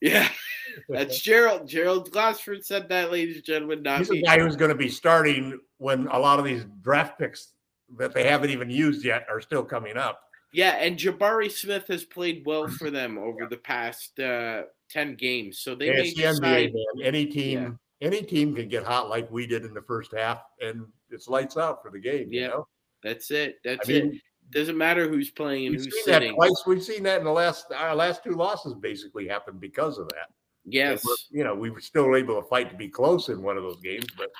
[0.00, 0.28] yeah,
[0.88, 1.68] that's Gerald.
[1.68, 3.82] Gerald Glassford said that, ladies and gentlemen.
[3.82, 7.18] Not He's a guy who's going to be starting when a lot of these draft
[7.18, 7.52] picks
[7.98, 10.20] that they haven't even used yet are still coming up.
[10.52, 15.60] Yeah, and Jabari Smith has played well for them over the past uh, ten games.
[15.60, 17.06] So they Yeah, may the NBA, man.
[17.06, 20.86] Any team, any team can get hot like we did in the first half, and
[21.10, 22.28] it's lights out for the game.
[22.32, 22.68] Yeah, You know?
[23.02, 23.56] That's it.
[23.64, 24.12] I That's it.
[24.50, 26.34] Doesn't matter who's playing and we've who's seen that sitting.
[26.34, 26.62] twice.
[26.66, 30.30] We've seen that in the last our last two losses basically happened because of that.
[30.64, 31.04] Yes.
[31.30, 33.80] you know, we were still able to fight to be close in one of those
[33.80, 34.30] games, but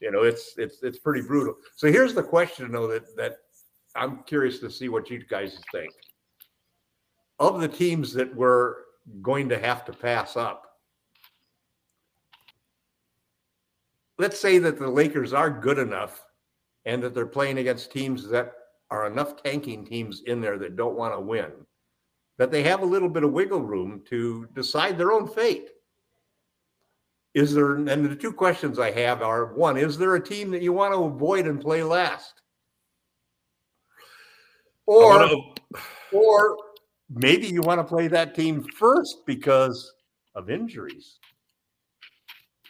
[0.00, 1.54] you know, it's it's it's pretty brutal.
[1.76, 3.38] So here's the question, though, that that
[3.96, 5.92] I'm curious to see what you guys think.
[7.38, 8.76] Of the teams that we're
[9.22, 10.78] going to have to pass up,
[14.18, 16.24] let's say that the Lakers are good enough
[16.84, 18.52] and that they're playing against teams that
[18.94, 21.50] are enough tanking teams in there that don't want to win,
[22.38, 25.70] that they have a little bit of wiggle room to decide their own fate.
[27.34, 30.62] Is there, and the two questions I have are one, is there a team that
[30.62, 32.40] you want to avoid and play last?
[34.86, 35.54] Or, wanna-
[36.12, 36.56] or
[37.10, 39.92] maybe you want to play that team first because
[40.36, 41.18] of injuries.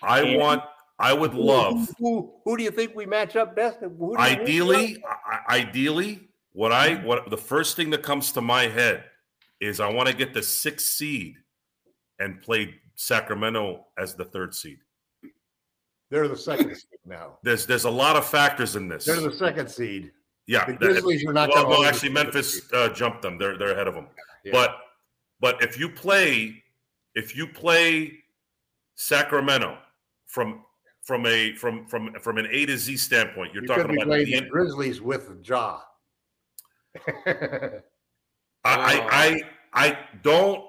[0.02, 0.62] I want.
[1.04, 1.76] I would love.
[1.76, 3.78] Who, who, who do you think we match up best?
[3.80, 8.40] Who do you- Ideally, I- ideally, what I what the first thing that comes to
[8.40, 9.04] my head
[9.60, 11.34] is I want to get the sixth seed
[12.18, 14.78] and play Sacramento as the third seed.
[16.10, 17.38] they're the second seed now.
[17.42, 19.04] There's there's a lot of factors in this.
[19.04, 20.10] They're the second seed.
[20.46, 21.48] yeah, The that- Grizzlies are not.
[21.50, 22.74] well, well, actually, Memphis seed.
[22.74, 23.36] uh, jumped them.
[23.38, 24.06] They're they're ahead of them.
[24.44, 24.52] Yeah.
[24.52, 24.76] But
[25.40, 26.62] but if you play
[27.14, 28.20] if you play
[28.94, 29.76] Sacramento
[30.26, 30.64] from
[31.04, 33.96] from a from from from an A to Z standpoint, you're you talking could be
[33.98, 35.80] about playing the, the Grizzlies with Ja.
[37.06, 37.80] I,
[38.64, 39.08] I oh.
[39.10, 40.64] I I don't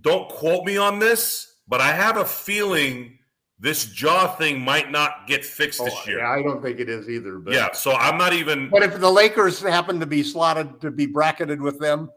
[0.00, 3.18] don't quote me on this, but I have a feeling
[3.58, 6.18] this jaw thing might not get fixed Oh, this year.
[6.18, 7.38] yeah, I don't think it is either.
[7.38, 8.68] But yeah, so I'm not even.
[8.68, 12.10] But if the Lakers happen to be slotted to be bracketed with them,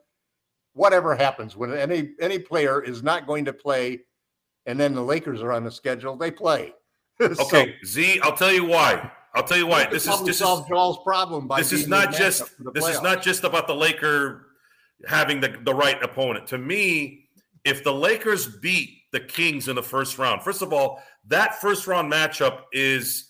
[0.73, 4.01] whatever happens when any any player is not going to play,
[4.65, 6.73] and then the Lakers are on the schedule, they play.
[7.35, 9.09] So, Okay, Z, I'll tell you why.
[9.35, 9.85] I'll tell you why.
[9.85, 12.71] This is this is solve Joel's problem by this is not just matchup for the
[12.71, 14.47] this is not just about the Laker
[15.07, 16.47] having the, the right opponent.
[16.47, 17.27] To me,
[17.65, 21.85] if the Lakers beat the Kings in the first round, first of all, that first
[21.87, 23.29] round matchup is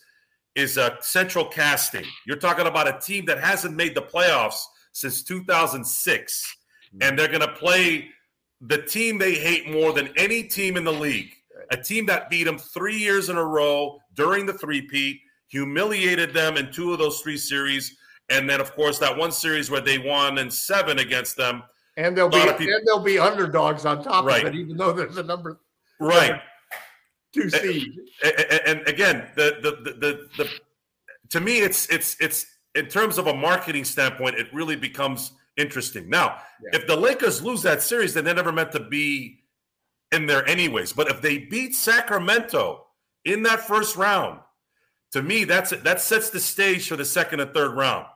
[0.54, 2.04] is a central casting.
[2.26, 6.56] You're talking about a team that hasn't made the playoffs since 2006,
[6.92, 6.98] hmm.
[7.02, 8.08] and they're going to play
[8.60, 11.35] the team they hate more than any team in the league.
[11.70, 16.56] A team that beat them three years in a row during the three-peat, humiliated them
[16.56, 17.96] in two of those three series,
[18.28, 21.62] and then of course that one series where they won in seven against them.
[21.98, 24.42] and they'll be people- and they'll be underdogs on top Right.
[24.46, 25.60] of it, even though there's a number
[25.98, 26.42] Right.
[27.32, 27.90] two seed.
[28.22, 30.50] A- a- and again, the the, the the the
[31.30, 36.10] to me, it's it's it's in terms of a marketing standpoint, it really becomes interesting.
[36.10, 36.78] Now, Yeah.
[36.80, 39.42] if the Lakers lose that series, then they're never meant to be
[40.16, 40.92] in there anyways.
[40.92, 42.86] But if they beat Sacramento
[43.24, 44.40] in that first round,
[45.12, 48.06] to me, that's that sets the stage for the second and third round.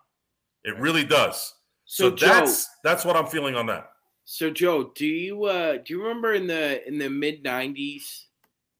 [0.64, 1.54] It really does.
[1.84, 3.90] So, So, Joe, that's that's what I'm feeling on that.
[4.24, 8.24] so Joe, do you uh do you remember in the in the mid '90s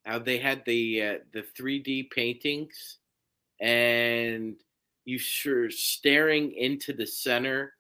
[0.05, 2.99] how they had the uh, the 3D paintings
[3.61, 4.57] and
[5.05, 7.75] you sure staring into the center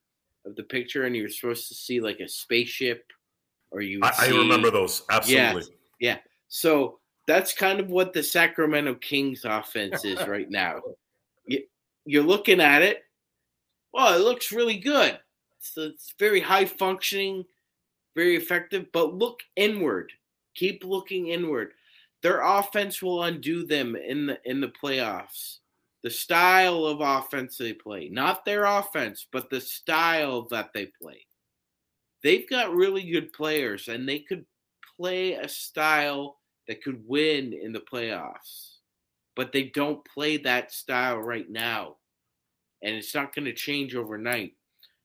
[0.44, 3.12] of the picture and you're supposed to see like a spaceship
[3.70, 5.74] or you I, I remember those absolutely.
[5.98, 6.14] Yeah.
[6.14, 6.18] yeah.
[6.48, 10.80] So that's kind of what the Sacramento Kings offense is right now.
[11.46, 11.62] You,
[12.04, 13.04] you're looking at it.
[13.92, 15.18] Well, it looks really good.
[15.58, 17.44] It's, it's very high functioning,
[18.16, 18.86] very effective.
[18.92, 20.12] But look inward.
[20.54, 21.72] Keep looking inward.
[22.22, 25.58] Their offense will undo them in the in the playoffs.
[26.02, 31.26] The style of offense they play, not their offense, but the style that they play.
[32.22, 34.44] They've got really good players, and they could
[34.96, 38.76] play a style that could win in the playoffs.
[39.36, 41.96] But they don't play that style right now.
[42.82, 44.54] And it's not going to change overnight.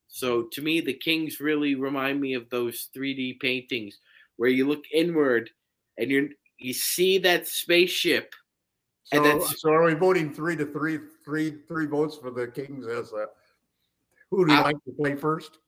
[0.08, 3.98] So to me, the Kings really remind me of those 3D paintings
[4.38, 5.50] where you look inward
[5.98, 8.34] and you you see that spaceship.
[9.04, 12.48] So, And that's- so are we voting three to three, three, three votes for the
[12.48, 13.28] Kings as a
[14.32, 15.60] who do you I- like to play first?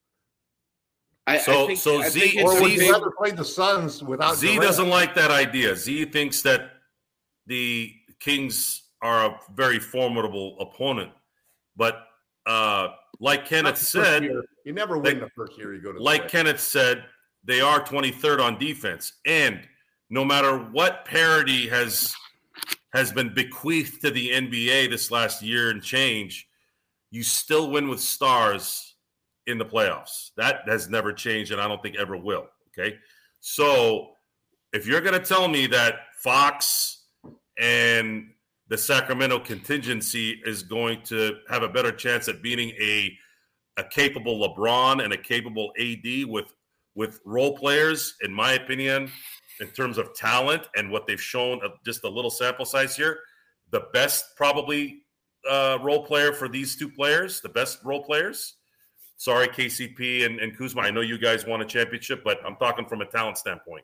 [1.27, 3.43] I, So- I think, so I Z- think Or would Z- a rather play the
[3.45, 4.61] Suns without Z Durant?
[4.63, 5.75] doesn't like that idea.
[5.75, 6.71] Z thinks that
[7.45, 11.11] the Kings are a very formidable opponent,
[11.75, 12.07] but
[12.45, 14.43] uh, like Kenneth said, year.
[14.65, 16.29] you never win they- the first year you go to like playoffs.
[16.29, 17.05] Kenneth said,
[17.43, 19.67] they are 23rd on defense, and
[20.09, 22.15] no matter what parity has
[22.93, 26.47] has been bequeathed to the NBA this last year and change,
[27.11, 28.95] you still win with stars
[29.47, 30.31] in the playoffs.
[30.37, 32.47] That has never changed, and I don't think ever will.
[32.77, 32.97] Okay.
[33.39, 34.09] So
[34.73, 37.05] if you're going to tell me that Fox
[37.57, 38.29] and
[38.67, 43.11] the Sacramento contingency is going to have a better chance at beating a
[43.77, 46.53] a capable LeBron and a capable AD with
[46.95, 49.11] with role players, in my opinion,
[49.61, 53.19] in terms of talent and what they've shown, uh, just a little sample size here,
[53.69, 55.03] the best probably
[55.47, 58.55] uh, role player for these two players, the best role players.
[59.17, 60.83] Sorry, KCP and, and Kuzma.
[60.83, 63.83] I know you guys won a championship, but I'm talking from a talent standpoint.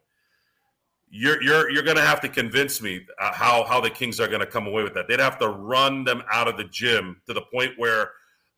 [1.09, 4.27] You're you're you're going to have to convince me uh, how how the Kings are
[4.27, 5.07] going to come away with that.
[5.07, 8.11] They'd have to run them out of the gym to the point where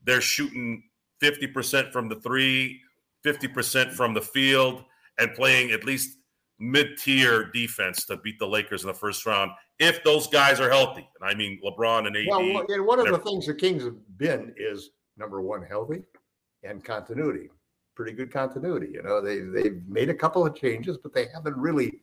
[0.04, 0.84] they're shooting
[1.22, 2.82] 50% from the three,
[3.26, 4.84] 50% from the field,
[5.18, 6.18] and playing at least
[6.60, 10.70] mid tier defense to beat the Lakers in the first round if those guys are
[10.70, 11.08] healthy.
[11.20, 12.26] And I mean, LeBron and AD.
[12.28, 16.04] Well, and one of the things the Kings have been is number one, healthy
[16.66, 17.50] and continuity.
[17.96, 18.90] Pretty good continuity.
[18.94, 22.02] You know, they, they've made a couple of changes, but they haven't really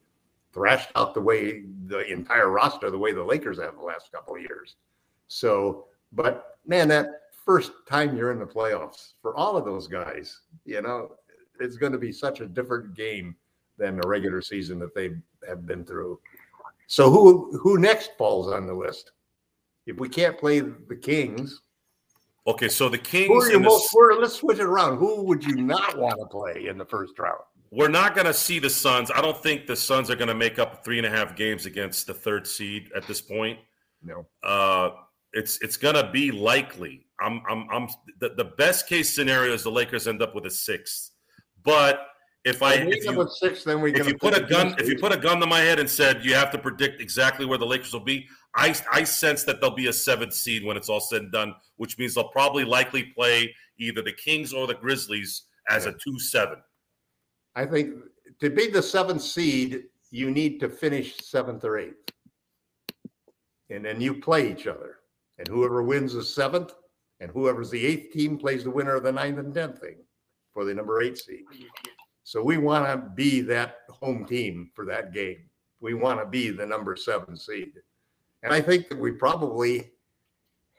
[0.53, 4.35] thrashed out the way the entire roster, the way the Lakers have the last couple
[4.35, 4.77] of years.
[5.29, 7.09] So, but man, that
[7.45, 11.13] first time you're in the playoffs for all of those guys, you know,
[11.61, 13.37] it's going to be such a different game
[13.79, 15.11] than the regular season that they
[15.47, 16.19] have been through.
[16.87, 19.13] So who who next falls on the list?
[19.87, 21.63] If we can't play the Kings,
[22.47, 22.69] okay.
[22.69, 23.29] So the Kings.
[23.29, 23.91] Who are you most?
[23.91, 24.99] The, let's switch it around.
[24.99, 27.41] Who would you not want to play in the first round?
[27.71, 29.11] We're not going to see the Suns.
[29.11, 31.65] I don't think the Suns are going to make up three and a half games
[31.65, 33.59] against the third seed at this point.
[34.03, 34.27] No.
[34.43, 34.91] Uh,
[35.33, 37.07] it's it's going to be likely.
[37.21, 37.89] I'm I'm I'm
[38.21, 41.13] the, the best case scenario is the Lakers end up with a sixth,
[41.65, 42.09] but
[42.45, 45.13] if I if you, six, then we if you put a gun if you put
[45.13, 47.93] a gun to my head and said you have to predict exactly where the Lakers
[47.93, 51.23] will be, I I sense that they'll be a seventh seed when it's all said
[51.23, 55.85] and done, which means they'll probably likely play either the Kings or the Grizzlies as
[55.85, 55.93] yeah.
[55.93, 56.59] a two seven.
[57.55, 57.95] I think
[58.41, 62.11] to be the seventh seed, you need to finish seventh or eighth,
[63.71, 64.97] and then you play each other,
[65.39, 66.73] and whoever wins the seventh,
[67.21, 69.97] and whoever's the eighth team plays the winner of the ninth and tenth thing
[70.53, 71.45] for the number eight seed.
[72.25, 75.39] So we want to be that home team for that game.
[75.81, 77.73] We want to be the number seven seed.
[78.43, 79.93] And I think that we probably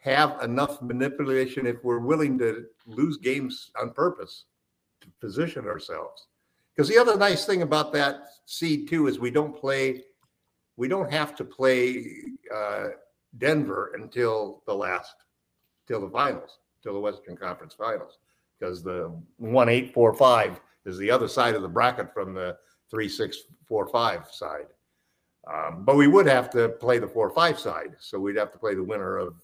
[0.02, 4.46] have enough manipulation if we're willing to lose games on purpose
[5.02, 6.28] to position ourselves.
[6.76, 10.04] Because the other nice thing about that seed too is we don't play,
[10.76, 12.24] we don't have to play
[12.54, 12.88] uh,
[13.38, 15.16] Denver until the last,
[15.88, 18.18] till the finals, till the Western Conference Finals,
[18.60, 22.58] because the one eight four five is the other side of the bracket from the
[22.92, 24.68] three, six, four, five side.
[25.52, 27.96] Um, but we would have to play the four, or five side.
[28.00, 29.36] So we'd have to play the winner of,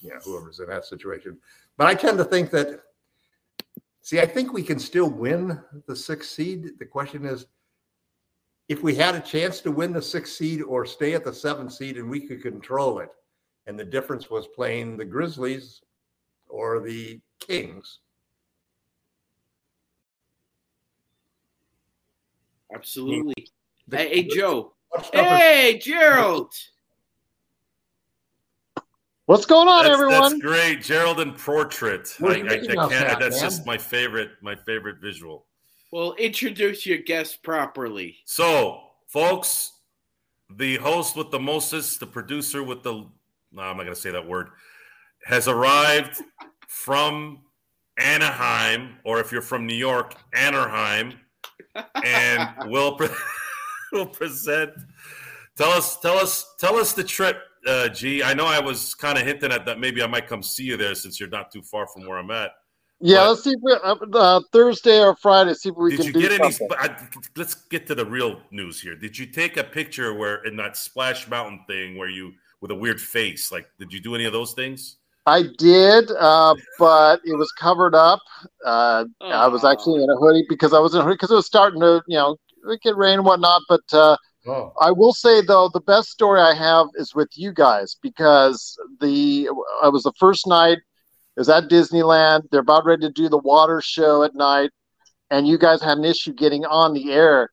[0.00, 1.38] you know, whoever's in that situation.
[1.76, 2.80] But I tend to think that,
[4.00, 6.78] see, I think we can still win the sixth seed.
[6.78, 7.46] The question is,
[8.68, 11.72] if we had a chance to win the sixth seed or stay at the seventh
[11.72, 13.08] seed and we could control it,
[13.66, 15.80] and the difference was playing the Grizzlies
[16.48, 18.00] or the Kings,
[22.74, 23.46] Absolutely.
[23.86, 24.74] The, hey, hey, Joe.
[25.12, 26.52] Hey, Gerald.
[29.26, 30.22] What's going on, that's, everyone?
[30.22, 32.16] That's great, Gerald in portrait.
[32.22, 32.90] I, I, I can't.
[32.90, 33.44] That, that's man?
[33.44, 34.30] just my favorite.
[34.40, 35.44] My favorite visual.
[35.92, 38.16] Well, introduce your guest properly.
[38.24, 39.72] So, folks,
[40.56, 43.06] the host with the mostest, the producer with the
[43.52, 44.48] no, I'm not going to say that word,
[45.24, 46.22] has arrived
[46.66, 47.40] from
[47.98, 51.14] Anaheim, or if you're from New York, Anaheim
[52.04, 52.96] and we'll
[53.88, 54.72] pre- we'll present.
[55.56, 58.22] Tell us, tell us, tell us the trip, uh, G.
[58.22, 59.80] I know I was kind of hinting at that.
[59.80, 62.30] Maybe I might come see you there since you're not too far from where I'm
[62.30, 62.52] at.
[63.00, 65.54] Yeah, but, let's see if we, uh, uh, Thursday or Friday.
[65.54, 66.06] See if we did can.
[66.06, 66.68] you do get something.
[66.80, 66.90] any?
[66.90, 68.96] I, let's get to the real news here.
[68.96, 72.74] Did you take a picture where in that Splash Mountain thing where you with a
[72.74, 73.52] weird face?
[73.52, 74.96] Like, did you do any of those things?
[75.26, 78.20] I did, uh, but it was covered up.
[78.64, 81.34] Uh, I was actually in a hoodie because I was in a hoodie because it
[81.34, 82.36] was starting to, you know,
[82.76, 83.62] get rain and whatnot.
[83.68, 84.16] But uh,
[84.46, 84.72] oh.
[84.80, 89.48] I will say though, the best story I have is with you guys because the
[89.82, 90.78] I was the first night.
[91.36, 92.42] is at Disneyland.
[92.50, 94.70] They're about ready to do the water show at night,
[95.30, 97.50] and you guys had an issue getting on the air.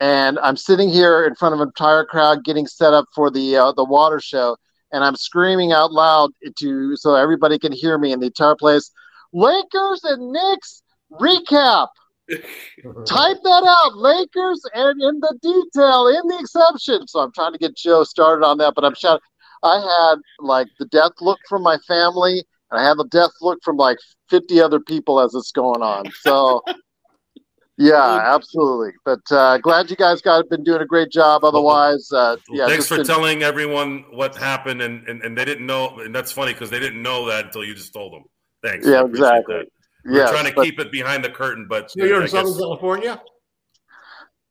[0.00, 3.56] And I'm sitting here in front of an entire crowd getting set up for the
[3.56, 4.56] uh, the water show
[4.92, 8.90] and I'm screaming out loud to so everybody can hear me in the entire place.
[9.32, 10.82] Lakers and Knicks
[11.12, 11.88] recap.
[13.06, 17.08] Type that out, Lakers, and in the detail, in the exception.
[17.08, 19.20] So I'm trying to get Joe started on that, but I'm shouting.
[19.62, 23.60] I had like the death look from my family, and I had the death look
[23.64, 23.98] from like
[24.28, 26.10] 50 other people as it's going on.
[26.20, 26.62] So,
[27.78, 28.92] yeah, absolutely.
[29.06, 31.44] But uh, glad you guys got been doing a great job.
[31.44, 32.66] Otherwise, uh, yeah.
[32.66, 33.06] Thanks for been...
[33.06, 36.80] telling everyone what happened, and, and, and they didn't know, and that's funny because they
[36.80, 38.24] didn't know that until you just told them.
[38.62, 38.86] Thanks.
[38.86, 39.64] Yeah, exactly.
[40.04, 40.64] We're trying to but...
[40.64, 43.20] keep it behind the curtain, but so you're in Southern California.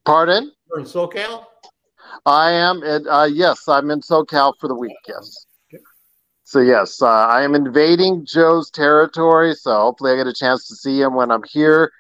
[0.06, 0.52] Pardon?
[0.70, 1.46] You're in SoCal.
[2.26, 2.84] I am.
[2.84, 4.96] In, uh, yes, I'm in SoCal for the week.
[5.08, 5.46] Yes.
[6.44, 9.54] So yes, uh, I am invading Joe's territory.
[9.54, 11.92] So hopefully, I get a chance to see him when I'm here.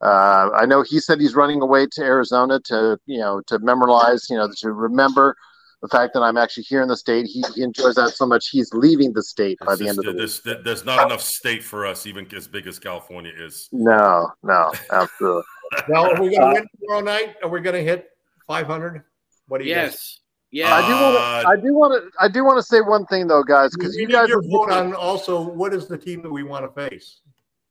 [0.00, 4.28] Uh, I know he said he's running away to Arizona to you know to memorialize,
[4.30, 5.34] you know, to remember
[5.82, 7.26] the fact that I'm actually here in the state.
[7.26, 8.48] He, he enjoys that so much.
[8.48, 10.58] He's leaving the state by the end of the there's, week.
[10.64, 13.68] There's not enough state for us, even as big as California is.
[13.72, 15.42] No, no, absolutely.
[15.88, 17.36] now, are we going to uh, win tomorrow night?
[17.42, 18.08] Are we going to hit
[18.46, 19.02] 500?
[19.48, 19.92] What do you yes.
[19.92, 20.20] Guys?
[20.52, 21.22] Yeah, I do want to.
[21.22, 22.10] Uh, I do want to.
[22.20, 24.94] I do want to say one thing though, guys, because you guys your vote on
[24.94, 27.20] also what is the team that we want to face,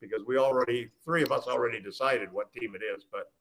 [0.02, 3.32] because we already three of us already decided what team it is, but.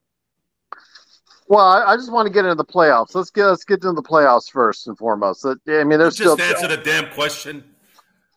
[1.46, 3.14] Well, I, I just want to get into the playoffs.
[3.14, 5.44] Let's get let's get into the playoffs first and foremost.
[5.44, 7.64] I mean, there's just still answer the damn question.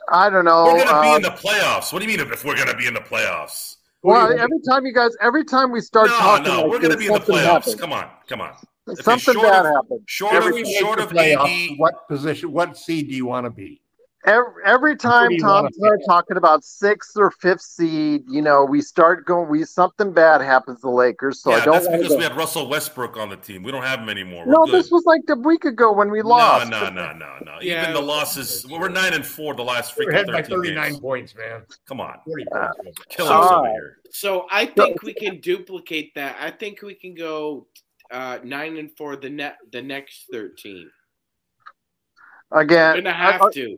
[0.10, 0.66] I don't know.
[0.66, 1.92] We're going to be in uh, the playoffs.
[1.92, 3.78] What do you mean if we're going to be in the playoffs?
[4.04, 6.92] Well, every time you guys, every time we start no, talking, no, like we're going
[6.92, 7.44] to be in the playoffs.
[7.44, 7.76] Happens.
[7.76, 8.54] Come on, come on.
[8.96, 10.02] Something bad of, happened.
[10.06, 13.50] Short every of, short of playoffs, AD, what position, what seed do you want to
[13.50, 13.82] be?
[14.26, 19.26] Every, every time Tom starts talking about sixth or fifth seed, you know, we start
[19.26, 19.48] going.
[19.48, 21.42] We something bad happens to the Lakers.
[21.42, 21.74] So yeah, I don't.
[21.76, 22.18] That's because go.
[22.18, 23.64] we had Russell Westbrook on the team.
[23.64, 24.46] We don't have him anymore.
[24.46, 24.74] We're no, good.
[24.74, 26.70] this was like a week ago when we lost.
[26.70, 27.58] No, no, no, no, no.
[27.62, 28.66] Yeah, Even the losses.
[28.68, 31.00] Well, we're nine and four the last freaking we're by thirty nine games.
[31.00, 31.62] points, man.
[31.88, 32.18] Come on,
[32.54, 32.70] uh,
[33.10, 33.98] kill us over here.
[34.10, 36.38] So I think we can duplicate that.
[36.40, 37.68] I think we can go
[38.12, 40.90] uh, nine and four the net the next thirteen.
[42.52, 43.78] Again, We're gonna have I, to.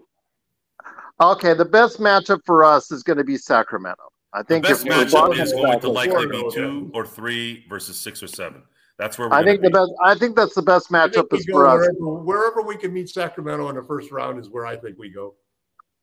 [1.21, 4.03] Okay, the best matchup for us is going to be Sacramento.
[4.34, 8.21] I think the best matchup is going to likely be two or three versus six
[8.21, 8.63] or seven.
[8.97, 9.69] That's where I think be.
[9.69, 9.91] the best.
[10.03, 11.88] I think that's the best matchup is for us.
[11.99, 15.36] Wherever we can meet Sacramento in the first round is where I think we go.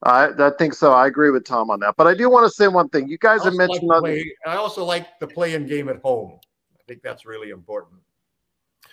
[0.03, 0.93] I, I think so.
[0.93, 1.95] I agree with Tom on that.
[1.97, 3.09] But I do want to say one thing.
[3.09, 3.87] You guys have mentioned.
[3.87, 6.39] Like play, I also like the play-in game at home.
[6.75, 8.01] I think that's really important.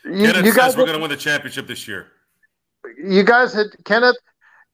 [0.06, 2.08] You, Kenneth you guys says we're going to win the championship this year.
[2.98, 4.18] You guys had Kenneth.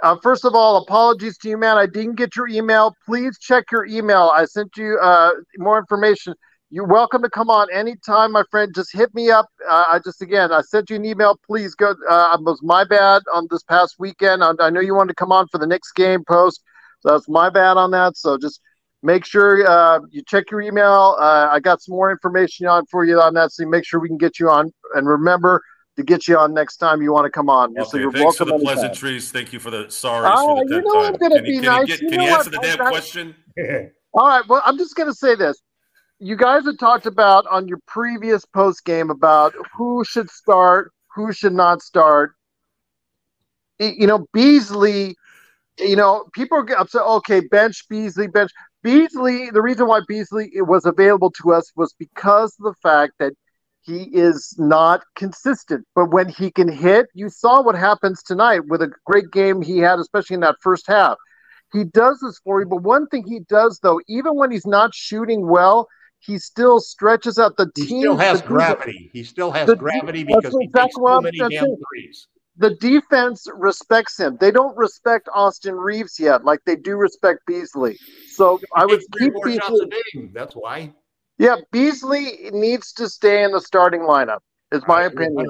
[0.02, 1.78] Uh, first of all, apologies to you, man.
[1.78, 2.96] I didn't get your email.
[3.06, 4.32] Please check your email.
[4.34, 6.34] I sent you uh, more information.
[6.72, 8.72] You're welcome to come on anytime, my friend.
[8.74, 9.48] Just hit me up.
[9.68, 11.38] Uh, I just again, I sent you an email.
[11.46, 11.96] Please go.
[12.08, 14.44] Uh, it was my bad on this past weekend.
[14.44, 16.62] I, I know you wanted to come on for the next game post.
[17.02, 18.16] So that's my bad on that.
[18.18, 18.62] So just
[19.02, 21.18] make sure uh, you check your email.
[21.20, 23.52] Uh, I got some more information on for you on that.
[23.52, 24.72] So make sure we can get you on.
[24.94, 25.62] And remember,
[26.00, 27.78] to get you on next time you want to come on.
[27.78, 29.32] Okay, so you're thanks for the pleasantries.
[29.32, 30.26] Thank you for the sorry.
[30.26, 31.88] Uh, you know I'm going to be can nice.
[31.88, 33.36] You, get, you can you answer the damn question?
[34.14, 34.44] All right.
[34.48, 35.62] Well, I'm just going to say this.
[36.20, 41.32] You guys have talked about on your previous post game about who should start, who
[41.32, 42.34] should not start.
[43.80, 45.16] You know, Beasley.
[45.78, 47.02] You know, people are upset.
[47.02, 48.52] Okay, bench Beasley, bench
[48.84, 49.50] Beasley.
[49.50, 53.34] The reason why Beasley was available to us was because of the fact that
[53.90, 55.86] he is not consistent.
[55.96, 59.80] But when he can hit, you saw what happens tonight with a great game he
[59.80, 61.18] had, especially in that first half.
[61.74, 62.68] He does this for you.
[62.68, 65.88] But one thing he does, though, even when he's not shooting well,
[66.20, 67.98] he still stretches out the he team.
[67.98, 69.10] He still has gravity.
[69.12, 72.28] He still has the, gravity because he takes so many damn threes.
[72.58, 74.38] The defense respects him.
[74.40, 77.98] They don't respect Austin Reaves yet, like they do respect Beasley.
[78.28, 79.88] So I would keep Beasley.
[80.34, 80.94] That's why.
[81.40, 84.40] Yeah, Beasley needs to stay in the starting lineup.
[84.72, 85.48] Is my opinion.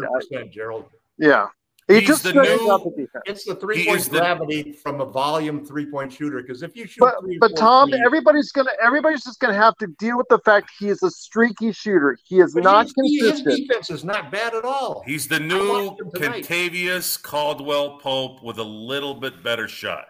[0.52, 0.86] Gerald.
[1.18, 1.48] Yeah.
[1.90, 5.88] He He's just the new, It's the three point gravity the, from a volume three
[5.90, 6.40] point shooter.
[6.40, 9.88] Because if you shoot, but, but Tom, three, everybody's gonna everybody's just gonna have to
[9.98, 12.16] deal with the fact he is a streaky shooter.
[12.24, 13.50] He is not consistent.
[13.50, 15.02] His defense is not bad at all.
[15.08, 20.06] He's the new Kentavious Caldwell Pope with a little bit better shot,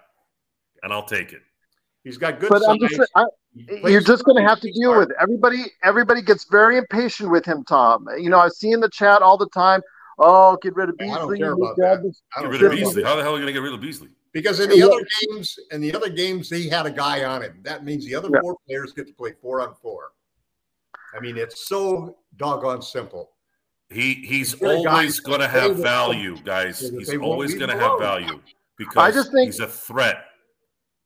[0.83, 1.41] and I'll take it.
[2.03, 2.49] He's got good.
[2.49, 3.23] But I'm just, I,
[3.67, 5.15] you're just going to have to deal with it.
[5.21, 5.65] Everybody.
[5.83, 8.07] Everybody gets very impatient with him, Tom.
[8.17, 9.81] You know, I see in the chat all the time.
[10.17, 11.13] Oh, get rid of Beasley.
[11.13, 12.13] I don't care about that.
[12.35, 13.03] I don't get rid of Beasley.
[13.03, 14.09] How the hell are you going to get rid of Beasley?
[14.31, 17.59] Because in the other games, in the other games, he had a guy on him.
[17.63, 18.41] That means the other yeah.
[18.41, 20.11] four players get to play four on four.
[21.15, 23.31] I mean, it's so doggone simple.
[23.89, 26.79] He he's always going to have value, guys.
[26.79, 28.39] He's always going to have value
[28.77, 30.25] because I just think he's a threat.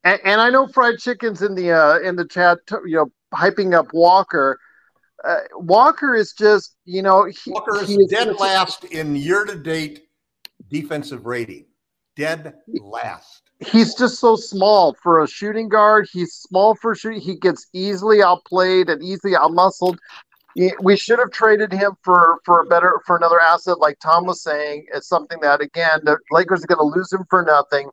[0.03, 3.73] And, and I know fried chicken's in the uh, in the chat, you know, hyping
[3.73, 4.59] up Walker.
[5.23, 9.55] Uh, Walker is just, you know, he, Walker is, is dead last in year to
[9.55, 10.07] date
[10.69, 11.65] defensive rating.
[12.15, 13.43] Dead last.
[13.59, 16.07] he's just so small for a shooting guard.
[16.11, 17.21] He's small for shooting.
[17.21, 19.97] He gets easily outplayed and easily outmuscled.
[20.81, 24.43] We should have traded him for for a better for another asset, like Tom was
[24.43, 24.85] saying.
[24.93, 27.89] It's something that again the Lakers are going to lose him for nothing,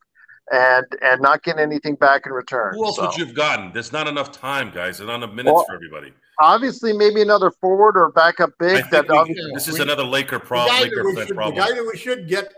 [0.51, 2.75] and and not getting anything back in return.
[2.75, 3.07] Who else so.
[3.07, 3.73] would you have gotten?
[3.73, 4.99] There's not enough time, guys.
[4.99, 6.13] There's not enough minutes well, for everybody.
[6.41, 8.85] Obviously, maybe another forward or backup big.
[8.91, 10.81] That we, this is we, another Laker problem.
[10.81, 11.55] Laker should, problem.
[11.57, 12.53] The guy that we should get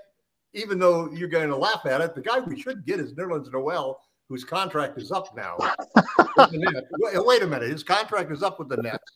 [0.54, 3.50] even though you're going to laugh at it, the guy we should get is Nerlens
[3.52, 5.56] Noel, whose contract is up now.
[7.02, 9.12] Wait a minute, his contract is up with the Nets.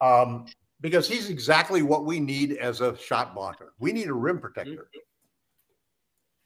[0.00, 0.46] Um,
[0.80, 3.72] because he's exactly what we need as a shot blocker.
[3.78, 4.88] We need a rim protector.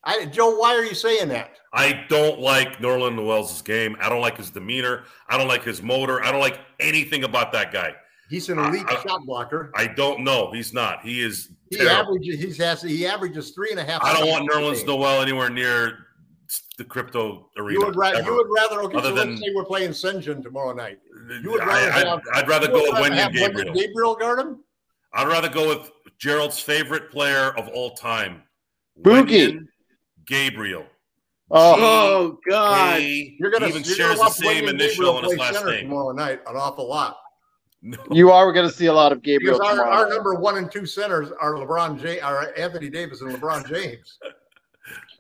[0.05, 1.53] I, Joe, why are you saying that?
[1.73, 3.97] I don't like Nerlens Noel's game.
[4.01, 5.05] I don't like his demeanor.
[5.29, 6.23] I don't like his motor.
[6.23, 7.95] I don't like anything about that guy.
[8.29, 9.73] He's an elite I, shot blocker.
[9.75, 10.53] I don't know.
[10.53, 11.03] He's not.
[11.03, 11.51] He is.
[11.69, 12.15] He terrible.
[12.15, 12.57] averages.
[12.57, 12.83] He has.
[12.83, 14.03] He averages three and a half.
[14.03, 16.07] I don't want Nerlens Noel anywhere near
[16.79, 17.81] the crypto arena.
[17.81, 18.83] You would, ra- you would rather.
[18.83, 20.99] Okay, Other so than, let's say we're playing Sengun tomorrow night.
[21.43, 21.93] You would rather.
[21.93, 23.75] I, would I'd rather go with Wenyen Gabriel.
[23.75, 24.65] Gabriel guard him.
[25.13, 28.43] I'd rather go with Gerald's favorite player of all time,
[29.03, 29.67] Boogie
[30.31, 30.87] Gabriel.
[31.51, 33.03] Oh, oh God!
[33.03, 36.41] you're gonna even you're shares gonna the same initial on his last name tomorrow night.
[36.47, 37.19] An awful lot.
[37.83, 37.99] No.
[38.11, 39.61] You are going to see a lot of Gabriel.
[39.63, 43.69] Our, our, number one and two centers are LeBron James, are Anthony Davis and LeBron
[43.69, 44.19] James.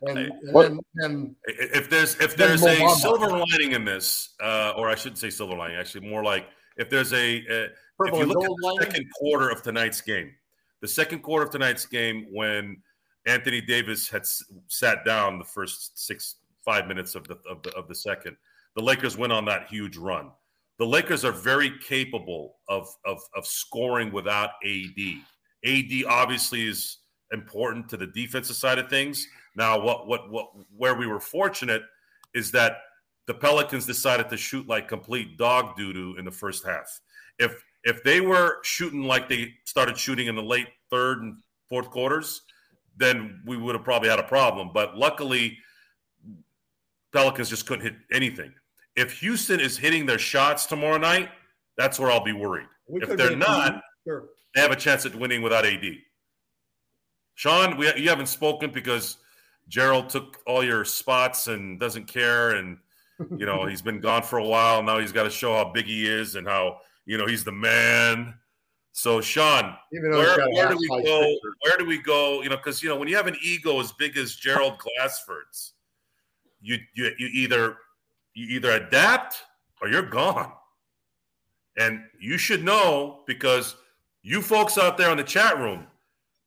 [0.03, 4.95] And, and, and, if there's if there's a silver lining in this, uh, or I
[4.95, 6.47] shouldn't say silver lining, actually more like
[6.79, 8.81] if there's a, a if you look at the lining?
[8.81, 10.33] second quarter of tonight's game,
[10.81, 12.79] the second quarter of tonight's game when
[13.27, 17.71] Anthony Davis had s- sat down the first six five minutes of the, of the
[17.75, 18.37] of the second,
[18.77, 20.31] the Lakers went on that huge run
[20.81, 24.99] the Lakers are very capable of, of, of scoring without AD.
[25.63, 27.01] AD obviously is
[27.35, 29.27] important to the defensive side of things.
[29.55, 31.83] Now, what what what where we were fortunate
[32.33, 32.79] is that
[33.27, 37.01] the Pelicans decided to shoot like complete dog doo doo in the first half.
[37.39, 41.37] If if they were shooting like they started shooting in the late third and
[41.69, 42.41] fourth quarters,
[43.01, 44.71] then we would have probably had a problem.
[44.73, 45.59] But luckily,
[47.13, 48.53] Pelicans just couldn't hit anything.
[48.95, 51.31] If Houston is hitting their shots tomorrow night,
[51.77, 52.69] that's where I'll be worried.
[52.87, 54.27] We if they're not, sure.
[54.55, 55.85] they have a chance at winning without AD.
[57.35, 59.17] Sean, we, you haven't spoken because
[59.69, 62.77] Gerald took all your spots and doesn't care, and
[63.39, 64.83] you know he's been gone for a while.
[64.83, 67.53] Now he's got to show how big he is and how you know he's the
[67.53, 68.35] man.
[68.93, 71.21] So, Sean, where, where do we go?
[71.21, 71.55] Picture.
[71.63, 72.43] Where do we go?
[72.43, 75.75] You know, because you know when you have an ego as big as Gerald Glassford's,
[76.61, 77.77] you you, you either
[78.35, 79.45] you either adapt
[79.81, 80.53] or you're gone.
[81.77, 83.77] And you should know because
[84.23, 85.87] you folks out there in the chat room,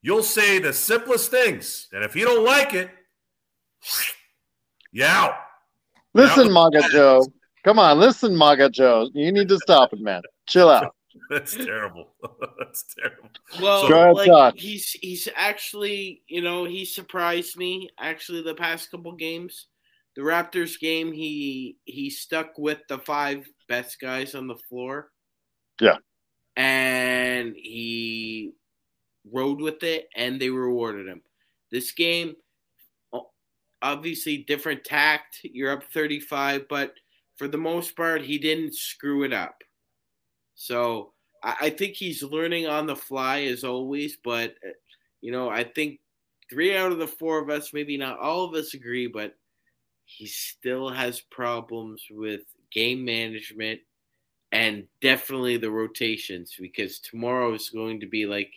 [0.01, 1.87] you'll say the simplest things.
[1.93, 2.91] And if you don't like it,
[4.91, 5.35] you out.
[6.13, 7.25] Listen, Maga Joe.
[7.63, 9.09] Come on, listen, Maga Joe.
[9.13, 10.21] You need to stop it, man.
[10.45, 10.93] Chill out.
[11.29, 12.13] That's terrible.
[12.59, 13.29] That's terrible.
[13.61, 19.11] Well, so, like he's he's actually, you know, he surprised me actually the past couple
[19.13, 19.67] games
[20.15, 25.09] the Raptors game, he he stuck with the five best guys on the floor.
[25.81, 25.97] Yeah.
[26.55, 28.51] And he
[29.31, 31.21] rode with it and they rewarded him.
[31.71, 32.35] This game
[33.81, 35.39] obviously different tact.
[35.43, 36.93] You're up 35, but
[37.37, 39.55] for the most part, he didn't screw it up.
[40.63, 41.11] So
[41.43, 44.71] I, I think he's learning on the fly as always, but uh,
[45.19, 45.99] you know, I think
[46.49, 49.35] three out of the four of us, maybe not all of us agree, but
[50.05, 52.41] he still has problems with
[52.71, 53.81] game management
[54.53, 58.51] and definitely the rotations because tomorrow is going to be like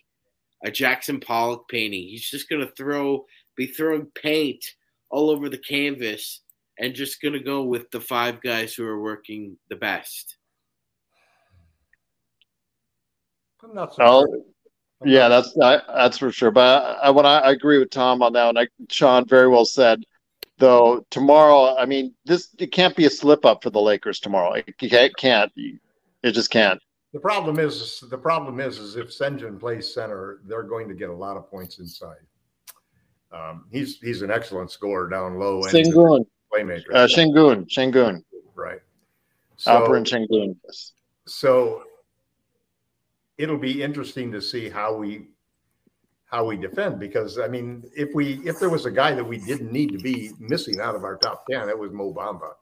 [0.64, 2.02] a Jackson Pollock painting.
[2.02, 3.26] He's just going to throw,
[3.57, 4.64] be throwing paint
[5.11, 6.42] all over the canvas
[6.78, 10.36] and just going to go with the five guys who are working the best.
[13.66, 14.40] I'm not so oh, sure.
[15.04, 16.50] Yeah, that's that's for sure.
[16.50, 19.48] But I, I, when I, I agree with Tom on that, and I, Sean very
[19.48, 20.02] well said
[20.58, 24.54] though tomorrow i mean this it can't be a slip up for the lakers tomorrow.
[24.54, 25.52] It, it can't
[26.22, 26.80] it just can't.
[27.12, 31.10] The problem is the problem is is if Sengun plays center they're going to get
[31.10, 32.24] a lot of points inside.
[33.32, 36.24] Um, he's he's an excellent scorer down low and Sengun.
[36.52, 36.94] playmaker.
[36.94, 38.22] Uh, Sengun Sengun.
[38.54, 38.80] Right.
[39.56, 40.56] So, Alperen Sengun
[41.26, 41.82] so
[43.39, 45.28] it'll be interesting to see how we
[46.24, 49.39] how we defend because I mean, if we if there was a guy that we
[49.39, 52.53] didn't need to be missing out of our top ten, it was Mo Bamba,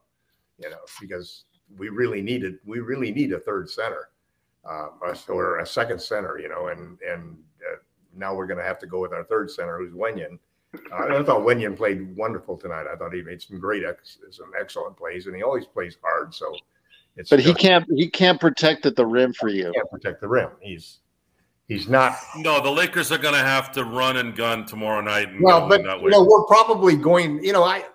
[0.59, 1.45] you know, because
[1.77, 4.09] we really needed we really need a third center,
[4.69, 4.87] uh,
[5.29, 7.77] or a second center, you know, and and uh,
[8.15, 10.37] now we're going to have to go with our third center, who's Wenyen,
[10.93, 12.85] I thought Wenyen played wonderful tonight.
[12.91, 16.33] I thought he made some great, ex- some excellent plays, and he always plays hard.
[16.33, 16.55] So,
[17.15, 19.71] it's but he can't he can't protect at the rim for you.
[19.73, 20.49] Can't protect the rim.
[20.61, 20.99] He's
[21.67, 22.17] he's not.
[22.37, 25.29] No, the Lakers are going to have to run and gun tomorrow night.
[25.39, 27.43] well, but you know, we're probably going.
[27.43, 27.85] You know, I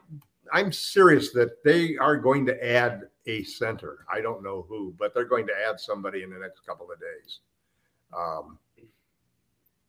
[0.52, 4.04] I'm serious that they are going to add a center.
[4.12, 6.98] I don't know who, but they're going to add somebody in the next couple of
[6.98, 7.40] days.
[8.16, 8.58] Um,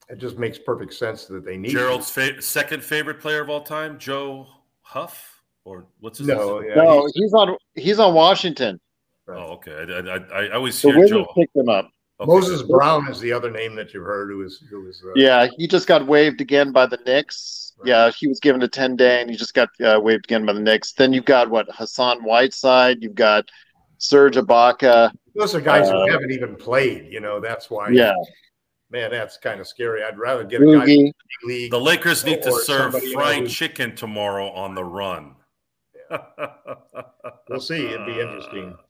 [0.10, 3.62] it just makes perfect sense that they need Gerald's fa- second favorite player of all
[3.62, 4.46] time, Jay
[4.82, 6.70] Huff, or what's his no, name?
[6.70, 8.80] Yeah, no, he's, he's, on he's on Washington.
[9.32, 9.40] Right.
[9.40, 9.72] Oh, okay.
[9.74, 11.34] I, I, I always the hear Wizards Joe.
[11.36, 11.90] picked him up.
[12.20, 12.28] Okay.
[12.32, 14.30] Moses Brown is the other name that you heard.
[14.30, 15.02] Who was who was?
[15.04, 17.74] Uh, yeah, he just got waived again by the Knicks.
[17.80, 17.90] Right.
[17.90, 20.54] Yeah, he was given a ten day, and he just got uh, waived again by
[20.54, 20.94] the Knicks.
[20.94, 23.02] Then you've got what Hassan Whiteside.
[23.02, 23.50] You've got
[23.98, 25.12] Serge Ibaka.
[25.36, 27.12] Those are guys uh, who haven't even played.
[27.12, 27.90] You know, that's why.
[27.90, 28.14] Yeah,
[28.92, 30.04] man, that's kind of scary.
[30.04, 31.14] I'd rather get a guy the
[31.46, 31.72] league.
[31.72, 35.36] The Lakers need to serve fried chicken tomorrow on the run.
[36.12, 36.46] Yeah.
[37.50, 37.88] we'll see.
[37.88, 38.76] It'd be interesting.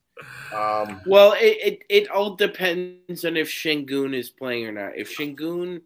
[0.53, 4.97] Um, well, it, it, it all depends on if Sengun is playing or not.
[4.97, 5.81] If Sengun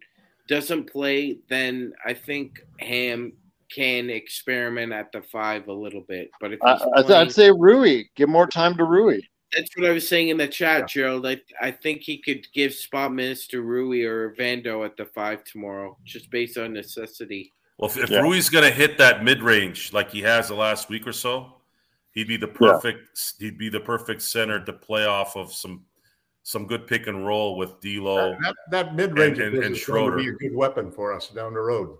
[0.48, 3.32] doesn't play, then I think Ham
[3.74, 6.30] can experiment at the five a little bit.
[6.40, 9.20] But if uh, playing, I'd say Rui, give more time to Rui.
[9.54, 10.86] That's what I was saying in the chat, yeah.
[10.86, 11.26] Gerald.
[11.26, 15.44] I I think he could give spot minutes to Rui or Vando at the five
[15.44, 17.52] tomorrow, just based on necessity.
[17.78, 18.20] Well, if, if yeah.
[18.20, 21.55] Rui's going to hit that mid range like he has the last week or so,
[22.16, 23.46] he'd be the perfect yeah.
[23.46, 25.84] he'd be the perfect center to play off of some
[26.42, 28.30] some good pick and roll with D'Lo.
[28.30, 31.28] That, that, that mid range and, and, and Schroeder be a good weapon for us
[31.28, 31.96] down the road.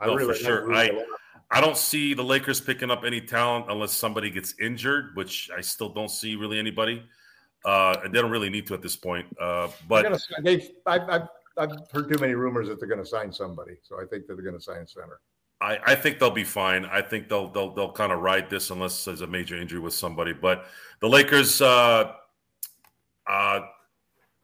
[0.00, 0.72] I no, really for sure.
[0.72, 1.04] I,
[1.50, 5.60] I don't see the Lakers picking up any talent unless somebody gets injured, which I
[5.60, 7.02] still don't see really anybody.
[7.66, 9.26] Uh, and they don't really need to at this point.
[9.38, 11.28] Uh, but I've, I've,
[11.58, 14.34] I've, heard too many rumors that they're going to sign somebody, so I think that
[14.36, 15.20] they're going to sign center.
[15.60, 16.84] I, I think they'll be fine.
[16.84, 19.94] I think they'll they'll they'll kind of ride this unless there's a major injury with
[19.94, 20.32] somebody.
[20.32, 20.66] But
[21.00, 22.12] the Lakers uh,
[23.26, 23.60] uh,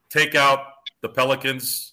[0.08, 0.60] take out
[1.02, 1.92] the Pelicans,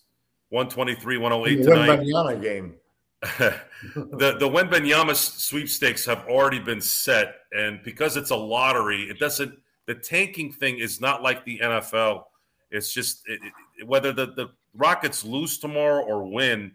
[0.50, 2.42] 123 108 tonight.
[2.42, 2.76] game.
[3.22, 9.54] the the Wembanyama sweepstakes have already been set, and because it's a lottery, it doesn't.
[9.88, 12.24] The tanking thing is not like the NFL.
[12.72, 13.42] It's just it,
[13.80, 16.72] it, whether the, the Rockets lose tomorrow or win,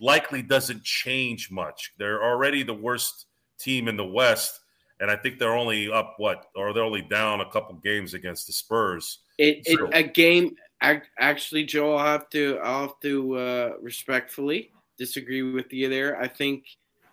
[0.00, 1.92] likely doesn't change much.
[1.98, 3.26] They're already the worst
[3.58, 4.60] team in the West,
[5.00, 8.46] and I think they're only up what, or they're only down a couple games against
[8.46, 9.20] the Spurs.
[9.38, 10.56] It, so, it a game.
[11.18, 16.18] Actually, Joe, I'll have to I'll have to uh, respectfully disagree with you there.
[16.20, 16.64] I think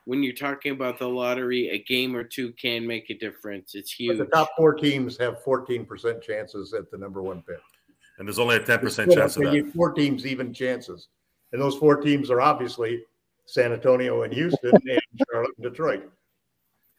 [0.06, 3.76] when you're talking about the lottery, a game or two can make a difference.
[3.76, 4.18] It's huge.
[4.18, 7.58] But the top four teams have 14% chances at the number one pick.
[8.18, 9.72] And there's only a 10% chance of that.
[9.76, 11.10] Four teams even chances.
[11.52, 13.04] And those four teams are obviously
[13.46, 16.02] San Antonio and Houston and Charlotte and Detroit.
[16.02, 16.12] And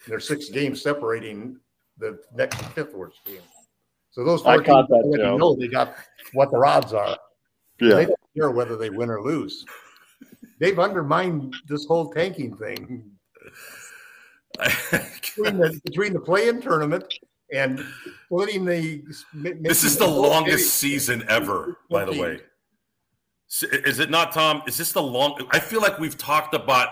[0.07, 1.59] there's six games separating
[1.99, 3.40] the next fifth worst team.
[4.11, 5.94] So those four I teams that, know they got
[6.32, 7.16] what their odds are.
[7.80, 7.94] Yeah.
[7.94, 9.64] They don't care whether they win or lose
[10.59, 13.11] they've undermined this whole tanking thing.
[14.90, 17.05] between, the, between the play-in tournament
[17.53, 17.84] and
[18.26, 19.03] splitting the.
[19.61, 22.40] This is the longest season ever, by the way.
[23.62, 24.62] Is it not, Tom?
[24.66, 25.46] Is this the long?
[25.51, 26.88] I feel like we've talked about.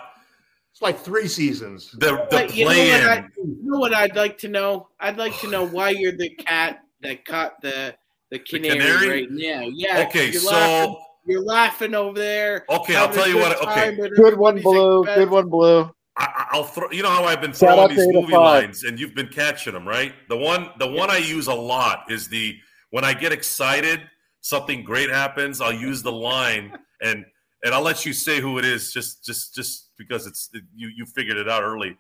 [0.73, 1.91] It's like three seasons.
[1.93, 2.57] The the play-in.
[2.57, 4.89] You, know you know what I'd like to know?
[5.01, 7.95] I'd like to know why you're the cat that caught the
[8.31, 9.09] the canary, the canary?
[9.09, 9.71] right now.
[9.73, 10.07] Yeah.
[10.09, 10.51] Okay, so.
[10.51, 10.97] Laughing
[11.27, 12.65] you're laughing over there.
[12.71, 13.61] Okay, I'll tell you what.
[13.63, 15.05] Okay, good one, blue.
[15.05, 15.91] Good one, blue.
[16.17, 16.91] I, will throw.
[16.91, 20.15] You know how I've been throwing these movie lines, and you've been catching them, right?
[20.29, 22.57] The one, the one I use a lot is the
[22.91, 24.01] when I get excited,
[24.47, 25.61] something great happens.
[25.61, 26.73] I'll use the line,
[27.03, 27.25] and
[27.65, 31.05] and I'll let you say who it is, just just just because it's you you
[31.05, 31.97] figured it out early.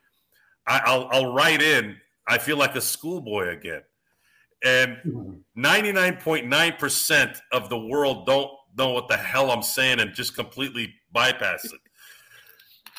[0.66, 1.96] I, I'll I'll write in.
[2.28, 3.82] I feel like a schoolboy again,
[4.64, 9.62] and ninety nine point nine percent of the world don't know what the hell I'm
[9.62, 11.80] saying and just completely bypass it.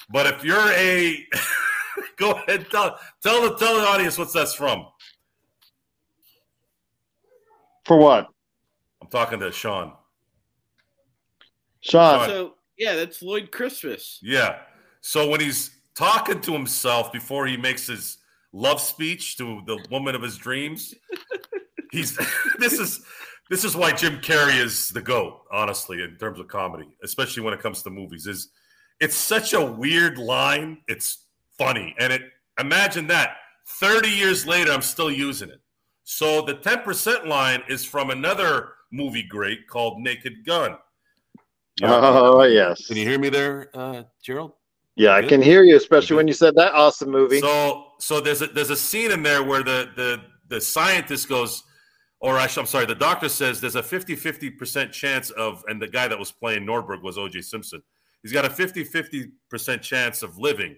[0.10, 1.28] But if you're a,
[2.18, 4.88] go ahead tell tell the tell the audience what's that's from.
[7.86, 8.28] For what?
[9.08, 9.94] I'm talking to Sean.
[11.80, 12.28] Sean.
[12.28, 14.20] So yeah, that's Lloyd Christmas.
[14.22, 14.58] Yeah.
[15.00, 18.18] So when he's talking to himself before he makes his
[18.52, 20.94] love speech to the woman of his dreams,
[21.92, 22.18] he's
[22.60, 23.02] this is
[23.50, 27.54] this is why Jim Carrey is the goat, honestly, in terms of comedy, especially when
[27.54, 28.28] it comes to movies.
[28.28, 28.50] Is
[29.00, 30.80] it's such a weird line.
[30.90, 31.24] It's
[31.58, 32.24] funny, and it
[32.60, 33.38] imagine that
[33.80, 35.62] thirty years later, I'm still using it.
[36.04, 40.78] So the ten percent line is from another movie great called Naked Gun.
[41.84, 42.88] Oh yes.
[42.88, 44.54] Can you hear me there, uh, Gerald?
[44.96, 47.40] Yeah, I can hear you, especially when you said that awesome movie.
[47.40, 51.62] So, so there's a there's a scene in there where the the the scientist goes,
[52.20, 55.80] or actually, I'm sorry, the doctor says there's a 50 50 percent chance of, and
[55.80, 57.42] the guy that was playing Nordberg was O.J.
[57.42, 57.84] Simpson.
[58.24, 60.76] He's got a 50 50 percent chance of living,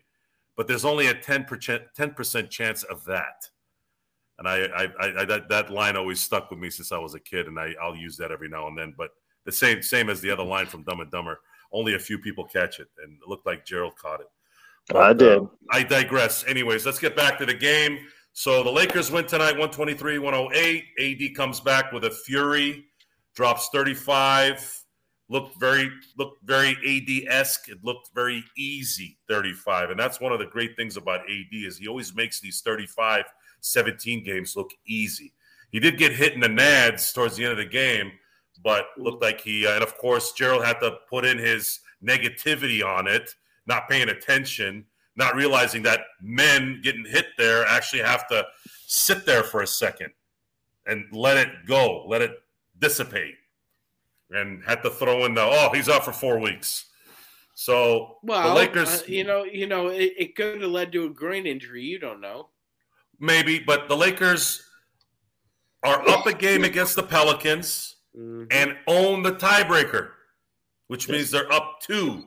[0.57, 3.47] but there's only a 10 percent 10 percent chance of that.
[4.39, 7.19] And I, I, I, that that line always stuck with me since I was a
[7.19, 8.95] kid, and I I'll use that every now and then.
[8.97, 9.11] But
[9.45, 11.39] the same same as the other line from Dumb and Dumber
[11.71, 14.27] only a few people catch it, and it looked like Gerald caught it.
[14.87, 15.39] But, I did.
[15.39, 16.43] Uh, I digress.
[16.47, 17.99] Anyways, let's get back to the game.
[18.33, 20.83] So the Lakers win tonight 123 108.
[20.99, 22.85] AD comes back with a fury,
[23.35, 24.75] drops 35.
[25.31, 27.69] Looked very looked very AD esque.
[27.69, 29.91] It looked very easy 35.
[29.91, 33.25] And that's one of the great things about AD is he always makes these 35
[33.61, 35.33] 17 games look easy.
[35.71, 38.11] He did get hit in the nads towards the end of the game,
[38.63, 42.83] but looked like he, uh, and of course, Gerald had to put in his negativity
[42.83, 43.35] on it,
[43.67, 44.85] not paying attention,
[45.15, 48.45] not realizing that men getting hit there actually have to
[48.87, 50.11] sit there for a second
[50.87, 52.31] and let it go, let it
[52.79, 53.35] dissipate,
[54.31, 56.85] and had to throw in the, oh, he's out for four weeks.
[57.53, 61.07] So well, the Lakers, uh, you know, you know, it, it could have led to
[61.07, 61.83] a groin injury.
[61.83, 62.47] You don't know.
[63.19, 64.63] Maybe, but the Lakers
[65.83, 68.45] are up a game against the Pelicans mm-hmm.
[68.51, 70.09] and own the tiebreaker,
[70.87, 72.25] which means they're up two.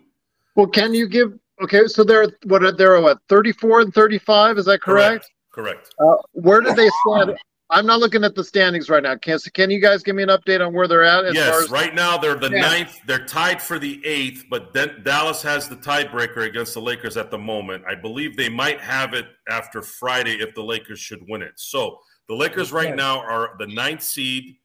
[0.55, 1.38] Well, can you give?
[1.62, 2.62] Okay, so they're what?
[2.62, 3.18] Are They're what?
[3.28, 4.59] Thirty-four and thirty-five.
[4.59, 5.30] Is that correct?
[5.53, 5.90] Correct.
[5.90, 5.95] correct.
[5.99, 7.36] Uh, where did they stand?
[7.73, 9.16] I'm not looking at the standings right now.
[9.16, 11.33] Can can you guys give me an update on where they're at?
[11.33, 12.61] yes, right now they're the yeah.
[12.61, 13.01] ninth.
[13.07, 17.31] They're tied for the eighth, but then Dallas has the tiebreaker against the Lakers at
[17.31, 17.85] the moment.
[17.89, 21.55] I believe they might have it after Friday if the Lakers should win it.
[21.57, 21.99] So
[22.29, 24.57] the Lakers right now are the ninth seed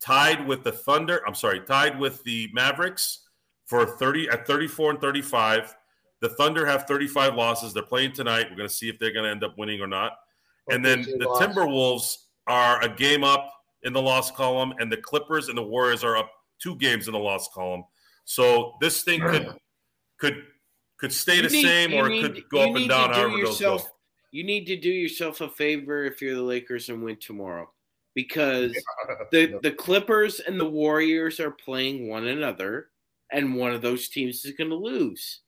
[0.00, 1.20] tied with the Thunder.
[1.26, 3.28] I'm sorry, tied with the Mavericks
[3.66, 5.76] for 30 at 34 and 35.
[6.22, 7.74] The Thunder have 35 losses.
[7.74, 8.46] They're playing tonight.
[8.48, 10.12] We're going to see if they're going to end up winning or not.
[10.70, 11.26] And then the.
[11.38, 13.50] Timberwolves are a game up
[13.82, 16.30] in the loss column, and the Clippers and the Warriors are up
[16.60, 17.84] two games in the loss column.
[18.24, 19.54] So this thing could
[20.18, 20.42] could
[20.98, 23.12] could stay the need, same or need, it could go up and down.
[23.12, 23.96] However yourself, those go.
[24.32, 27.70] You need to do yourself a favor if you're the Lakers and win tomorrow
[28.14, 28.74] because
[29.30, 32.88] the the Clippers and the Warriors are playing one another,
[33.30, 35.40] and one of those teams is going to lose.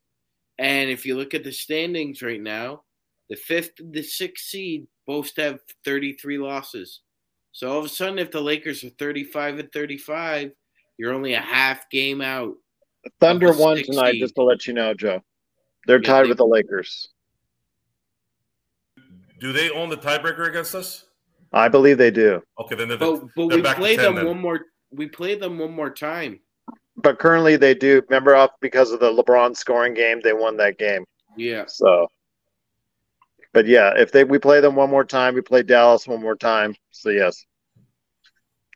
[0.58, 2.82] And if you look at the standings right now,
[3.28, 7.00] the fifth and the sixth seed both have 33 losses.
[7.52, 10.52] So all of a sudden, if the Lakers are 35 and 35,
[10.98, 12.54] you're only a half game out.
[13.20, 15.22] Thunder won tonight, just to let you know, Joe.
[15.86, 17.08] They're yeah, tied they, with the Lakers.
[19.40, 21.04] Do they own the tiebreaker against us?
[21.52, 22.42] I believe they do.
[22.60, 24.26] Okay, then they're, but, but they're we play them then.
[24.26, 24.60] one more.
[24.90, 26.40] We play them one more time.
[26.96, 28.02] But currently they do.
[28.08, 31.04] Remember, off because of the LeBron scoring game, they won that game.
[31.36, 31.64] Yeah.
[31.66, 32.08] So,
[33.56, 36.36] but yeah, if they we play them one more time, we play Dallas one more
[36.36, 36.76] time.
[36.90, 37.46] So yes,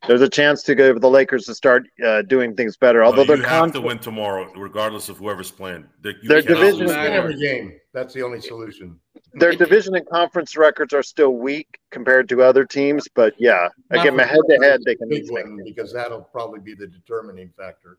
[0.09, 3.05] there's a chance to go for the Lakers to start uh, doing things better.
[3.05, 5.85] Although they're have to win tomorrow, regardless of whoever's playing.
[6.01, 7.79] They, their division every game.
[7.93, 8.99] That's the only solution.
[9.35, 14.19] Their division and conference records are still weak compared to other teams, but yeah, again,
[14.19, 17.99] head to head, they can win because that'll probably be the determining factor.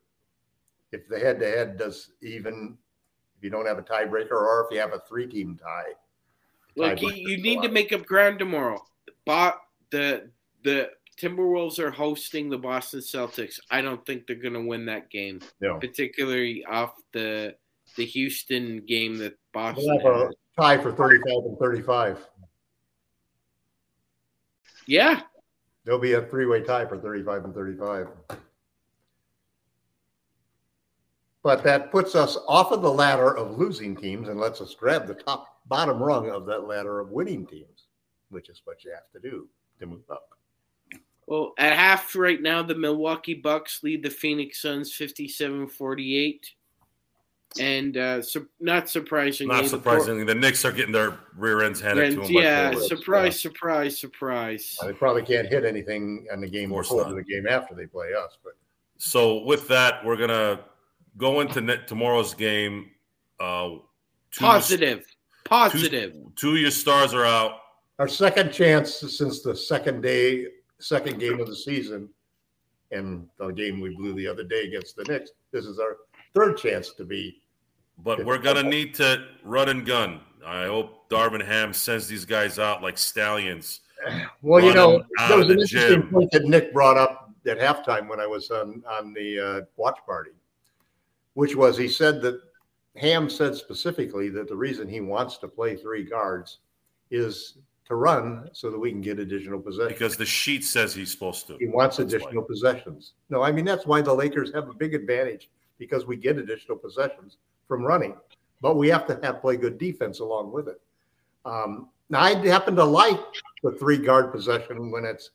[0.91, 2.75] If the head to head does even,
[3.37, 5.93] if you don't have a tiebreaker, or if you have a three team tie.
[6.75, 8.81] Look, you, you need to make up ground tomorrow.
[9.25, 9.59] But
[9.91, 10.29] the
[10.63, 13.59] the Timberwolves are hosting the Boston Celtics.
[13.69, 15.77] I don't think they're going to win that game, no.
[15.79, 17.55] particularly off the
[17.97, 22.17] the Houston game that Boston we'll have a tie for 35 and 35.
[24.87, 25.21] Yeah.
[25.83, 28.07] There'll be a three-way tie for 35 and 35.
[31.43, 35.07] But that puts us off of the ladder of losing teams and lets us grab
[35.07, 37.87] the top bottom rung of that ladder of winning teams,
[38.29, 39.47] which is what you have to do
[39.79, 40.29] to move up.
[41.25, 46.51] Well, at half right now, the Milwaukee Bucks lead the Phoenix Suns 57 48.
[47.59, 51.81] And uh, su- not surprisingly, not surprisingly, the, the, Knicks are getting their rear ends
[51.81, 52.31] handed and, to them.
[52.31, 53.49] Yeah, surprise, yeah.
[53.49, 54.77] surprise, surprise.
[54.81, 58.37] They probably can't hit anything in the game before the game after they play us.
[58.41, 58.53] But
[58.97, 60.61] so with that, we're gonna
[61.17, 62.91] go into net tomorrow's game.
[63.39, 63.75] Uh,
[64.37, 65.05] positive,
[65.45, 66.13] positive.
[66.13, 67.57] Two, two of your stars are out.
[67.99, 70.47] Our second chance since the second day,
[70.79, 72.09] second game of the season,
[72.91, 75.31] and the game we blew the other day against the Knicks.
[75.51, 75.97] This is our
[76.33, 77.41] third chance to be
[78.03, 80.21] but we're gonna need to run and gun.
[80.45, 83.81] I hope Darvin Ham sends these guys out like stallions.
[84.41, 86.09] Well, you know, there was an interesting gym.
[86.09, 89.99] point that Nick brought up at halftime when I was on on the uh, watch
[90.07, 90.31] party,
[91.33, 92.41] which was he said that
[92.97, 96.59] Ham said specifically that the reason he wants to play three guards
[97.09, 99.93] is to run so that we can get additional possessions.
[99.93, 101.57] Because the sheet says he's supposed to.
[101.57, 102.47] He wants That's additional why.
[102.47, 103.13] possessions.
[103.29, 106.77] No, I mean that's why the Lakers have a big advantage because we get additional
[106.77, 108.15] possessions from running,
[108.61, 110.79] but we have to have play good defense along with it.
[111.45, 113.19] Um, now I happen to like
[113.63, 115.31] the three guard possession when it's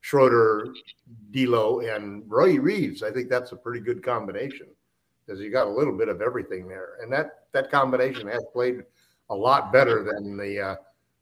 [0.00, 0.68] Schroeder,
[1.32, 3.02] D'Lo, and Roy Reaves.
[3.02, 4.68] I think that's a pretty good combination
[5.26, 8.82] because you got a little bit of everything there, and that that combination has played
[9.30, 10.76] a lot better than the uh,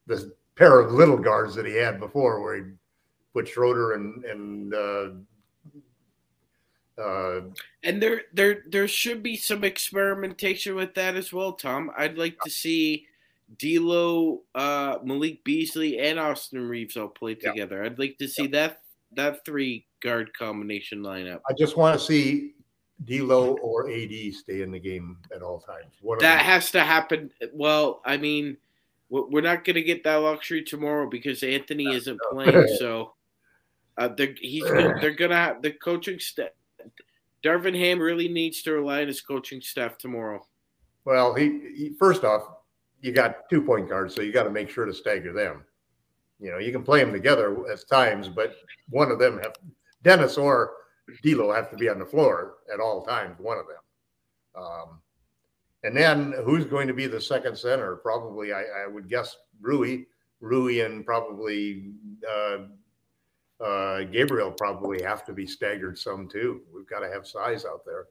[0.07, 2.63] the pair of little guards that he had before, where he
[3.33, 5.09] put Schroeder and and uh,
[7.01, 7.41] uh,
[7.83, 11.91] And there there there should be some experimentation with that as well, Tom.
[11.97, 13.07] I'd like to see
[13.59, 17.51] D'Lo, uh, Malik Beasley, and Austin Reaves all play Yeah.
[17.51, 17.85] together.
[17.85, 18.83] I'd like to see that
[19.13, 21.41] that three guard combination lineup.
[21.49, 22.55] I just want to see
[23.05, 25.95] D'Lo or AD stay in the game at all times.
[26.03, 27.31] One That has to happen.
[27.53, 28.57] Well, I mean,
[29.09, 32.69] we're we're not going to get that luxury tomorrow because Anthony isn't playing.
[32.79, 33.15] So
[33.97, 36.51] uh, they're he's gonna, they're gonna have the coaching staff.
[37.43, 40.47] Darvin Ham really needs to rely on his coaching staff tomorrow.
[41.05, 42.43] Well, he, he first off,
[43.01, 45.65] you got two point guards, so you got to make sure to stagger them.
[46.39, 48.57] You know, you can play them together at times, but
[48.89, 49.55] one of them have
[50.03, 50.73] Dennis or
[51.23, 53.37] D'Lo have to be on the floor at all times.
[53.39, 54.63] One of them.
[54.63, 55.01] Um,
[55.83, 57.97] and then who's going to be the second center?
[57.97, 60.05] Probably, I, I would guess Rui,
[60.41, 61.93] Rui, and probably
[62.31, 62.59] uh,
[63.63, 66.63] uh, Gabriel probably have to be staggered some too.
[66.75, 68.07] We've got to have size out there.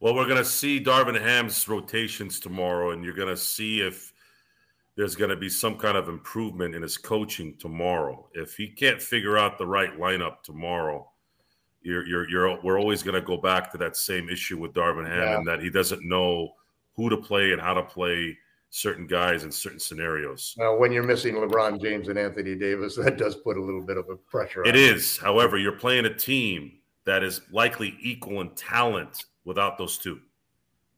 [0.00, 4.14] Well, we're going to see Darvin Ham's rotations tomorrow, and you're going to see if
[4.96, 8.28] there's going to be some kind of improvement in his coaching tomorrow.
[8.34, 11.10] If he can't figure out the right lineup tomorrow,
[11.82, 15.06] you're you're, you're we're always going to go back to that same issue with Darvin
[15.08, 15.36] Ham, Yeah.
[15.38, 16.52] and that he doesn't know
[16.96, 18.36] who to play and how to play
[18.70, 20.54] certain guys in certain scenarios.
[20.56, 23.96] Well, when you're missing LeBron James and Anthony Davis, that does put a little bit
[23.96, 24.94] of a pressure on It you.
[24.94, 26.72] is, however, you're playing a team
[27.04, 30.20] that is likely equal in talent without those two.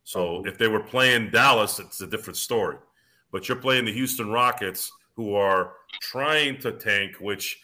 [0.05, 0.49] So uh-huh.
[0.51, 2.77] if they were playing Dallas, it's a different story.
[3.33, 7.61] But you're playing the Houston Rockets, who are trying to tank, which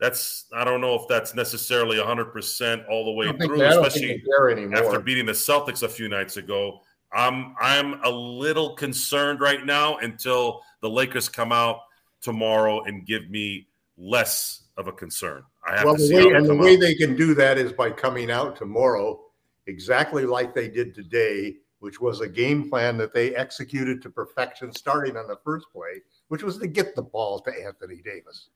[0.00, 3.82] that's I don't know if that's necessarily 100% all the way through, they- I don't
[3.82, 4.84] think especially they care anymore.
[4.84, 6.80] after beating the Celtics a few nights ago.
[7.12, 11.80] I'm I'm a little concerned right now until the Lakers come out
[12.20, 15.44] tomorrow and give me less of a concern.
[15.66, 16.80] I have well, to the see way, and the way out.
[16.80, 19.20] they can do that is by coming out tomorrow
[19.66, 21.54] exactly like they did today,
[21.84, 26.00] which was a game plan that they executed to perfection starting on the first play,
[26.28, 28.48] which was to get the ball to Anthony Davis.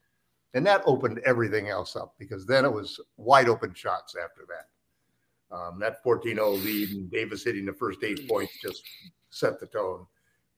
[0.54, 5.54] And that opened everything else up because then it was wide open shots after that.
[5.54, 8.82] Um, that 14 0 lead and Davis hitting the first eight points just
[9.28, 10.06] set the tone.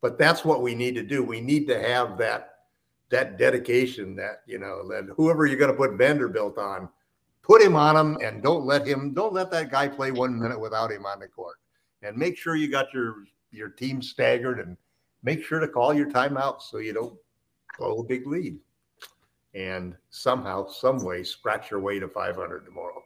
[0.00, 1.24] But that's what we need to do.
[1.24, 2.54] We need to have that
[3.10, 6.88] that dedication that you know that whoever you're going to put Vanderbilt on,
[7.42, 10.60] put him on him and don't let him don't let that guy play one minute
[10.60, 11.56] without him on the court.
[12.02, 14.76] And make sure you got your your team staggered and
[15.22, 17.18] make sure to call your timeouts so you don't
[17.78, 18.58] blow a big lead.
[19.54, 23.02] And somehow, some way, scratch your way to 500 tomorrow.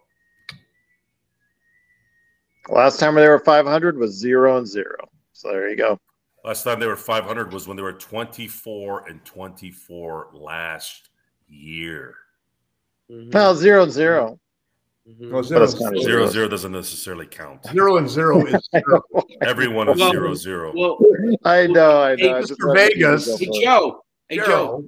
[2.69, 5.09] Last time they were 500 was zero and zero.
[5.33, 5.99] So there you go.
[6.45, 11.09] Last time they were 500 was when they were 24 and 24 last
[11.49, 12.17] year.
[13.11, 14.39] Mhm, Well, zero and zero.
[15.09, 15.31] Mhm.
[15.31, 16.33] Well, But zero, it's kind of Zero Yes.
[16.33, 17.65] zero doesn't necessarily count.
[17.67, 19.03] zero and zero is zero.
[19.43, 20.73] Everyone is Well- zero zero.
[20.75, 20.99] Well,
[21.45, 22.23] I know, I know.
[22.23, 22.49] Hey, I Mr.
[22.49, 23.39] just wanted to Vegas.
[23.39, 23.49] hey.
[23.65, 24.45] Joe, hey Joe.
[24.47, 24.85] Zero.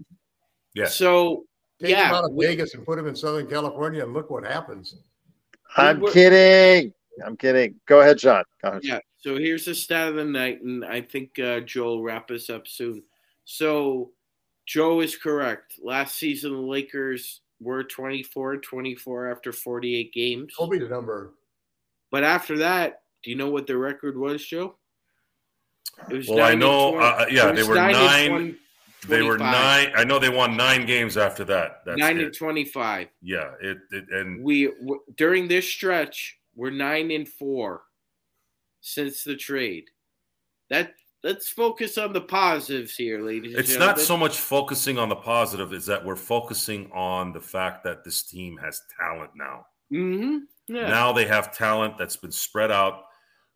[0.74, 0.86] Yeah.
[0.86, 1.44] So
[1.80, 4.30] Take Yeah, him out of we- Vegas and put him in Southern California and look
[4.30, 4.94] what happens.
[5.76, 6.94] I'm we're- kidding.
[7.24, 7.74] I'm kidding.
[7.86, 8.44] Go ahead, Sean.
[8.62, 8.84] Go ahead.
[8.84, 8.98] Yeah.
[9.18, 12.48] So here's the stat of the night, and I think uh, Joe will wrap us
[12.48, 13.02] up soon.
[13.44, 14.12] So
[14.66, 15.74] Joe is correct.
[15.82, 20.54] Last season, the Lakers were 24 24 after 48 games.
[20.56, 21.34] Told me the number.
[22.10, 24.76] But after that, do you know what the record was, Joe?
[26.10, 28.54] It was Well, I know, 20 uh, yeah, they were nine- 20
[29.08, 29.92] They were nine.
[29.96, 31.82] I know they won nine games after that.
[31.86, 32.24] That's nine it.
[32.24, 33.08] and 25.
[33.22, 33.52] Yeah.
[33.62, 37.82] It, it and We w- during this stretch, we're nine and four
[38.80, 39.84] since the trade.
[40.70, 40.94] That
[41.26, 43.54] let's focus on the positives here, ladies.
[43.54, 47.40] and it's not so much focusing on the positive, is that we're focusing on the
[47.40, 49.66] fact that this team has talent now.
[49.92, 50.38] Mm-hmm.
[50.74, 50.88] Yeah.
[50.88, 53.02] Now they have talent that's been spread out.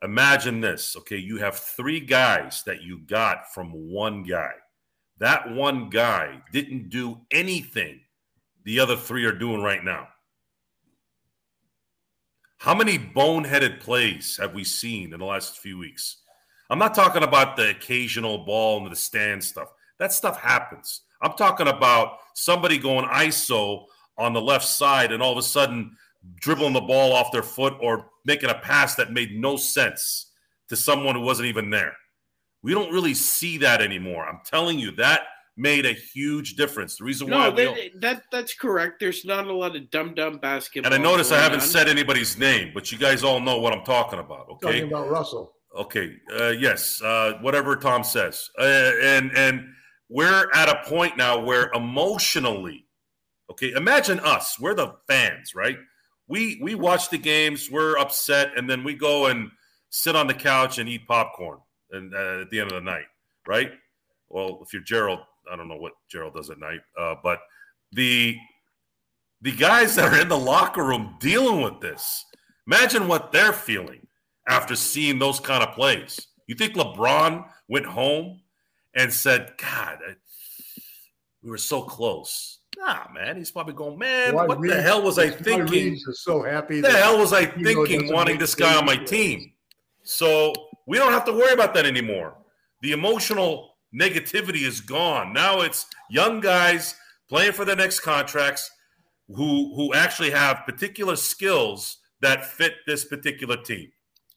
[0.03, 0.97] Imagine this.
[0.97, 1.18] Okay.
[1.18, 4.53] You have three guys that you got from one guy.
[5.18, 8.01] That one guy didn't do anything
[8.64, 10.09] the other three are doing right now.
[12.59, 16.20] How many boneheaded plays have we seen in the last few weeks?
[16.71, 19.73] I'm not talking about the occasional ball into the stand stuff.
[19.99, 21.03] That stuff happens.
[21.21, 23.85] I'm talking about somebody going ISO
[24.16, 25.97] on the left side and all of a sudden
[26.37, 30.33] dribbling the ball off their foot or making a pass that made no sense
[30.68, 31.93] to someone who wasn't even there.
[32.62, 34.27] We don't really see that anymore.
[34.27, 35.23] I'm telling you, that
[35.57, 36.97] made a huge difference.
[36.97, 39.01] The reason why no, that, that, that's correct.
[39.01, 40.93] There's not a lot of dumb dumb basketball.
[40.93, 41.66] And I notice I haven't on.
[41.66, 44.49] said anybody's name, but you guys all know what I'm talking about.
[44.51, 45.55] Okay, talking about Russell.
[45.77, 49.68] Okay, uh, yes, uh, whatever Tom says, uh, and and
[50.09, 52.87] we're at a point now where emotionally,
[53.51, 54.59] okay, imagine us.
[54.59, 55.79] We're the fans, right?
[56.27, 59.49] We we watch the games, we're upset, and then we go and
[59.91, 61.59] sit on the couch and eat popcorn,
[61.93, 63.07] and uh, at the end of the night,
[63.47, 63.71] right?
[64.29, 67.39] Well, if you're Gerald, I don't know what Gerald does at night, uh, but
[67.93, 68.37] the
[69.41, 72.25] the guys that are in the locker room dealing with this,
[72.66, 74.05] imagine what they're feeling
[74.51, 76.26] after seeing those kind of plays.
[76.46, 78.40] You think LeBron went home
[78.94, 80.14] and said, "God, I,
[81.42, 85.03] we were so close." Nah, man, he's probably going, "Man, why what Reaves, the hell
[85.03, 86.82] was I thinking?" so happy.
[86.82, 89.53] What the hell was I thinking, wanting this guy on my team?
[90.03, 90.53] So
[90.86, 92.36] we don't have to worry about that anymore.
[92.82, 95.32] The emotional negativity is gone.
[95.32, 96.96] Now it's young guys
[97.28, 98.68] playing for their next contracts
[99.28, 103.92] who who actually have particular skills that fit this particular team.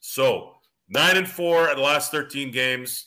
[0.06, 0.56] So
[0.90, 3.06] nine and four at the last 13 games.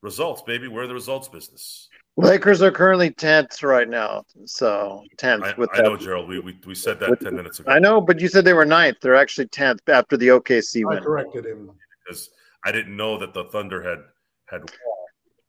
[0.00, 0.66] Results, baby.
[0.66, 1.88] We're the results business.
[2.16, 4.24] Lakers are currently 10th right now.
[4.46, 5.42] So 10th.
[5.42, 6.26] I, with I know, Gerald.
[6.26, 7.70] We, we, we said that with, 10 minutes ago.
[7.70, 8.96] I know, but you said they were ninth.
[9.02, 10.98] They're actually 10th after the OKC win.
[10.98, 11.70] I corrected him.
[12.06, 12.30] Because
[12.64, 13.98] I didn't know that the Thunder had–
[14.46, 14.62] had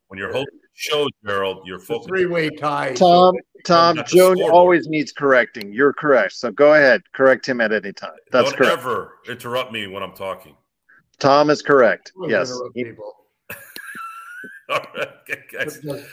[0.08, 2.08] when you're hosting shows, Gerald, you're focused.
[2.08, 2.94] Three-way tie.
[2.94, 5.72] Tom, Tom, Joan always needs correcting.
[5.72, 6.34] You're correct.
[6.34, 8.12] So go ahead, correct him at any time.
[8.32, 8.78] That's Don't correct.
[8.78, 10.56] ever interrupt me when I'm talking.
[11.18, 12.12] Tom is correct.
[12.26, 12.58] yes.
[12.74, 13.16] People.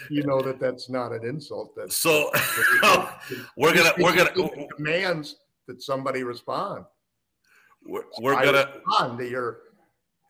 [0.10, 1.74] you know that that's not an insult.
[1.76, 2.32] That's so
[3.58, 4.32] we're gonna we're gonna
[4.78, 5.38] demands
[5.68, 6.86] that somebody respond.
[7.86, 9.60] We're, we're gonna respond to your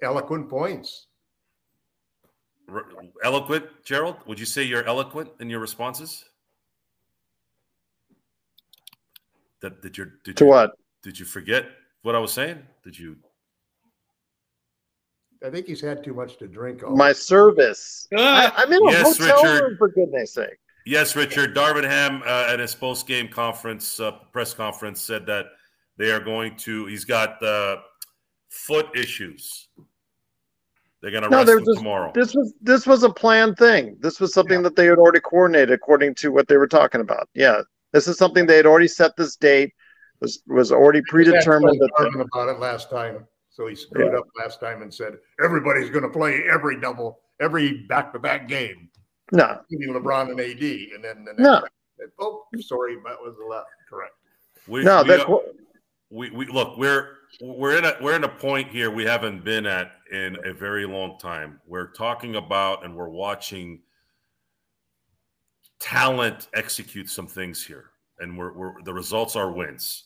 [0.03, 1.07] eloquent points
[3.23, 4.17] eloquent, Gerald?
[4.25, 6.25] Would you say you're eloquent in your responses?
[9.61, 10.71] That did you did to you, what?
[11.01, 11.65] Did you forget
[12.03, 12.61] what I was saying?
[12.83, 13.17] Did you?
[15.43, 16.87] I think he's had too much to drink.
[16.87, 18.07] My service.
[18.15, 19.63] I, am in a yes, hotel Richard.
[19.63, 20.57] room for goodness sake.
[20.85, 21.55] Yes, Richard.
[21.55, 25.47] Darvin Ham uh, at his post game conference, uh, press conference, said that
[25.97, 26.85] they are going to.
[26.85, 27.77] He's got uh,
[28.49, 29.67] foot issues
[31.07, 32.11] they're going to no, rest him just, tomorrow.
[32.13, 33.95] This was this was a planned thing.
[34.01, 34.63] This was something yeah.
[34.63, 37.29] that they had already coordinated according to what they were talking about.
[37.33, 37.61] Yeah,
[37.93, 39.73] this is something they had already set this date.
[40.19, 41.79] Was was already predetermined.
[41.79, 44.19] That talking about it last time, so he screwed yeah.
[44.19, 48.89] up last time and said everybody's going to play every double, every back-to-back game.
[49.31, 50.61] No, including LeBron and AD,
[50.93, 51.61] and then the next no.
[51.99, 53.69] Said, oh, sorry, that was the left.
[53.89, 54.13] Correct.
[54.67, 55.39] We, no, we, that,
[56.09, 56.77] we, we look.
[56.77, 60.53] We're we're in a we're in a point here we haven't been at in a
[60.53, 61.59] very long time.
[61.65, 63.81] We're talking about and we're watching
[65.79, 70.05] talent execute some things here, and we're, we're the results are wins.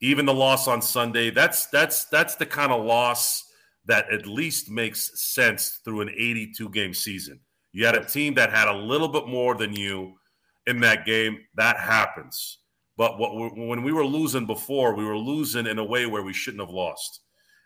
[0.00, 3.44] Even the loss on Sunday, that's that's that's the kind of loss
[3.86, 7.40] that at least makes sense through an 82 game season.
[7.72, 10.14] You had a team that had a little bit more than you
[10.66, 11.38] in that game.
[11.54, 12.58] That happens.
[12.98, 16.32] But what when we were losing before, we were losing in a way where we
[16.32, 17.20] shouldn't have lost,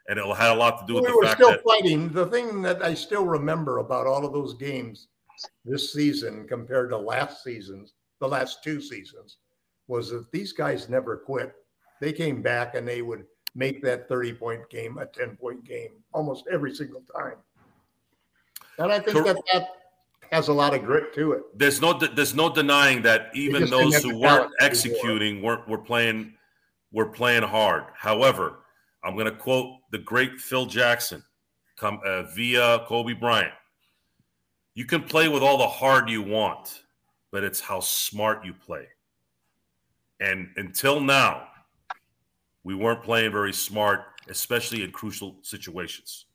[0.06, 1.72] and it had a lot to do with we the fact that we were still
[1.72, 2.08] fighting.
[2.10, 5.08] The thing that I still remember about all of those games
[5.64, 9.38] this season compared to last season's, the last two seasons,
[9.88, 11.54] was that these guys never quit.
[12.02, 13.24] They came back and they would
[13.54, 17.36] make that 30 point game a 10 point game almost every single time.
[18.76, 19.68] And I think that that
[20.32, 21.42] has a lot of grit to it.
[21.54, 26.32] There's no there's no denying that even those who weren't executing weren't were playing
[26.90, 27.84] were playing hard.
[27.94, 28.60] However,
[29.04, 31.22] I'm going to quote the great Phil Jackson
[31.76, 33.52] come uh, via Kobe Bryant.
[34.74, 36.82] You can play with all the hard you want,
[37.30, 38.86] but it's how smart you play.
[40.20, 41.48] And until now,
[42.64, 46.26] we weren't playing very smart, especially in crucial situations.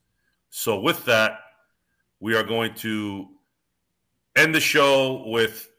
[0.52, 1.40] So with that,
[2.20, 3.28] we are going to
[4.38, 5.70] end the show with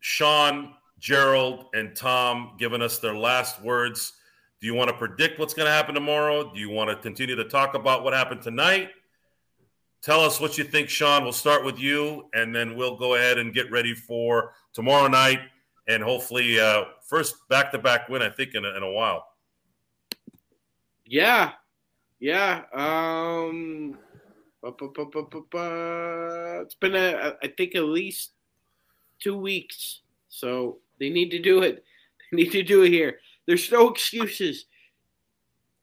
[0.00, 4.14] Sean, Gerald, and Tom giving us their last words.
[4.60, 6.52] Do you want to predict what's going to happen tomorrow?
[6.52, 8.90] Do you want to continue to talk about what happened tonight?
[10.02, 11.22] Tell us what you think, Sean.
[11.22, 15.40] We'll start with you, and then we'll go ahead and get ready for tomorrow night
[15.88, 19.26] and hopefully uh, first back to back win, I think, in a, in a while.
[21.06, 21.52] Yeah,
[22.20, 22.64] yeah.
[22.72, 23.98] Um,
[24.64, 24.78] it's
[26.74, 28.32] been a, I think at least
[29.20, 30.00] two weeks.
[30.28, 31.84] So they need to do it.
[32.30, 33.20] They need to do it here.
[33.46, 34.66] There's no excuses.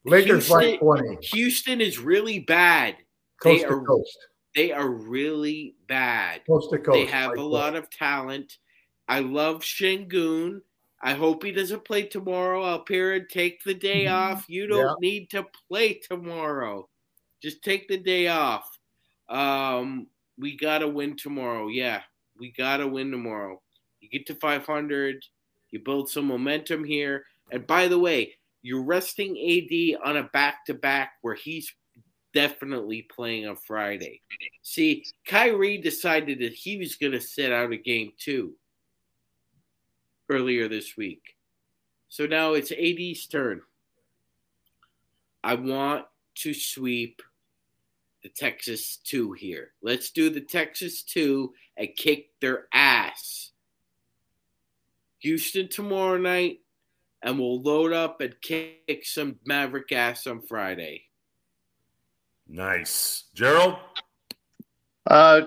[0.04, 1.18] Lakers Houston, 20.
[1.22, 2.94] Houston is really bad.
[3.42, 4.18] Coast they to are, coast.
[4.54, 6.42] They are really bad.
[6.46, 6.94] Coast to coast.
[6.94, 8.58] They have a lot of talent.
[9.08, 10.60] I love Sengun.
[11.02, 12.62] I hope he doesn't play tomorrow.
[12.62, 14.14] I'll appear and take the day Mm-hmm.
[14.14, 14.44] off.
[14.48, 15.10] You don't yeah.
[15.10, 16.88] need to play tomorrow.
[17.46, 18.68] Just take the day off.
[19.28, 21.68] Um, we gotta win tomorrow.
[21.68, 22.00] Yeah,
[22.36, 23.62] we gotta win tomorrow.
[24.00, 25.24] You get to 500.
[25.70, 27.24] You build some momentum here.
[27.52, 31.72] And by the way, you're resting AD on a back to back where he's
[32.34, 34.22] definitely playing on Friday.
[34.62, 38.54] See, Kyrie decided that he was going to sit out a game two
[40.28, 41.36] earlier this week.
[42.08, 43.62] So now it's AD's turn.
[45.44, 46.06] I want
[46.38, 47.22] to sweep
[48.26, 49.70] the Texas 2 here.
[49.82, 53.52] Let's do the Texas 2 and kick their ass.
[55.18, 56.58] Houston tomorrow night,
[57.22, 61.04] and we'll load up and kick some Maverick ass on Friday.
[62.48, 63.24] Nice.
[63.32, 63.76] Gerald?
[65.08, 65.42] Uh,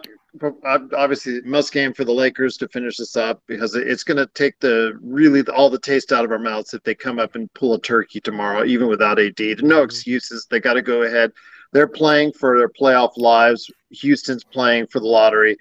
[0.95, 4.57] obviously, must game for the Lakers to finish this up because it's going to take
[4.61, 7.73] the really all the taste out of our mouths if they come up and pull
[7.73, 9.63] a turkey tomorrow, even without AD.
[9.63, 10.47] No excuses.
[10.49, 11.33] They got to go ahead.
[11.71, 13.69] They're playing for their playoff lives.
[13.91, 15.57] Houston's playing for the lottery.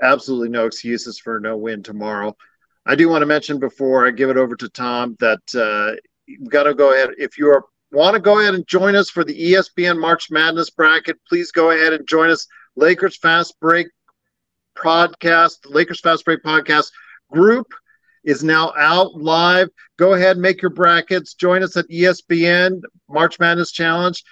[0.00, 2.36] Absolutely no excuses for no win tomorrow.
[2.84, 5.96] I do want to mention before I give it over to Tom that uh,
[6.26, 7.10] you've got to go ahead.
[7.16, 10.70] If you are, want to go ahead and join us for the ESPN March Madness
[10.70, 12.46] bracket, please go ahead and join us.
[12.74, 13.88] Lakers Fast Break
[14.76, 16.90] podcast, Lakers Fast Break podcast
[17.30, 17.66] group
[18.24, 19.68] is now out live.
[19.98, 21.34] Go ahead, make your brackets.
[21.34, 24.22] Join us at ESPN March Madness Challenge.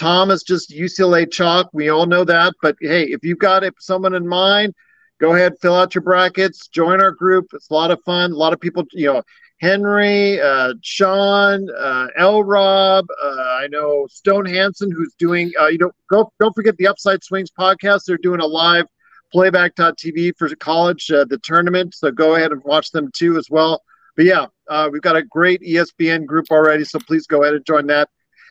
[0.00, 1.68] Tom is just UCLA chalk.
[1.74, 2.54] We all know that.
[2.62, 4.74] But hey, if you've got someone in mind,
[5.20, 7.48] go ahead, fill out your brackets, join our group.
[7.52, 8.32] It's a lot of fun.
[8.32, 9.22] A lot of people, you know,
[9.60, 12.42] Henry, uh, Sean, uh, L.
[12.42, 13.04] Rob.
[13.22, 15.52] Uh, I know Stone Hanen, who's doing.
[15.60, 18.04] Uh, you know, go don't forget the Upside Swings podcast.
[18.06, 18.86] They're doing a live
[19.32, 21.94] playback.tv for college uh, the tournament.
[21.94, 23.82] So go ahead and watch them too as well.
[24.16, 26.84] But yeah, uh, we've got a great ESPN group already.
[26.84, 28.08] So please go ahead and join that.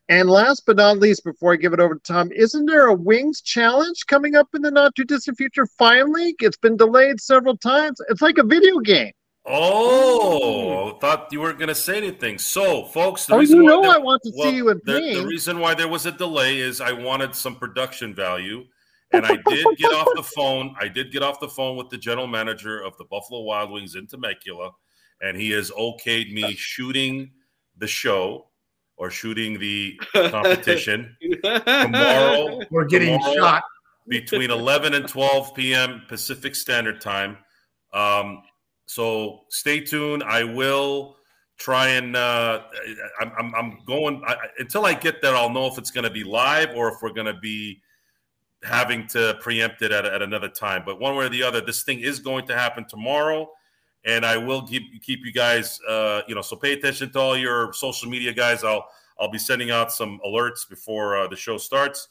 [0.09, 2.93] And last but not least, before I give it over to Tom, isn't there a
[2.93, 5.67] Wings challenge coming up in the not too distant future?
[5.77, 8.01] Finally, it's been delayed several times.
[8.09, 9.11] It's like a video game.
[9.45, 12.39] Oh, thought you weren't going to say anything.
[12.39, 14.99] So, folks, the oh, you know there, I want to well, see you in the,
[14.99, 15.13] pain.
[15.13, 18.65] the reason why there was a delay is I wanted some production value,
[19.11, 20.75] and I did get off the phone.
[20.79, 23.93] I did get off the phone with the general manager of the Buffalo Wild Wings
[23.93, 24.71] in Temecula,
[25.21, 27.31] and he has okayed me shooting
[27.77, 28.48] the show
[28.99, 32.59] or shooting the competition tomorrow.
[32.69, 33.63] We're getting tomorrow shot
[34.07, 36.03] between 11 and 12 p.m.
[36.07, 37.37] Pacific Standard Time.
[37.93, 38.43] Um,
[38.85, 40.23] so stay tuned.
[40.23, 41.15] I will
[41.57, 42.63] try and uh,
[43.21, 45.35] I'm, I'm, I'm going I, until I get there.
[45.35, 47.81] I'll know if it's going to be live or if we're going to be
[48.63, 50.83] having to preempt it at, at another time.
[50.85, 53.49] But one way or the other, this thing is going to happen tomorrow
[54.05, 56.41] and I will keep keep you guys, uh, you know.
[56.41, 58.63] So pay attention to all your social media guys.
[58.63, 58.87] I'll
[59.19, 62.07] I'll be sending out some alerts before uh, the show starts,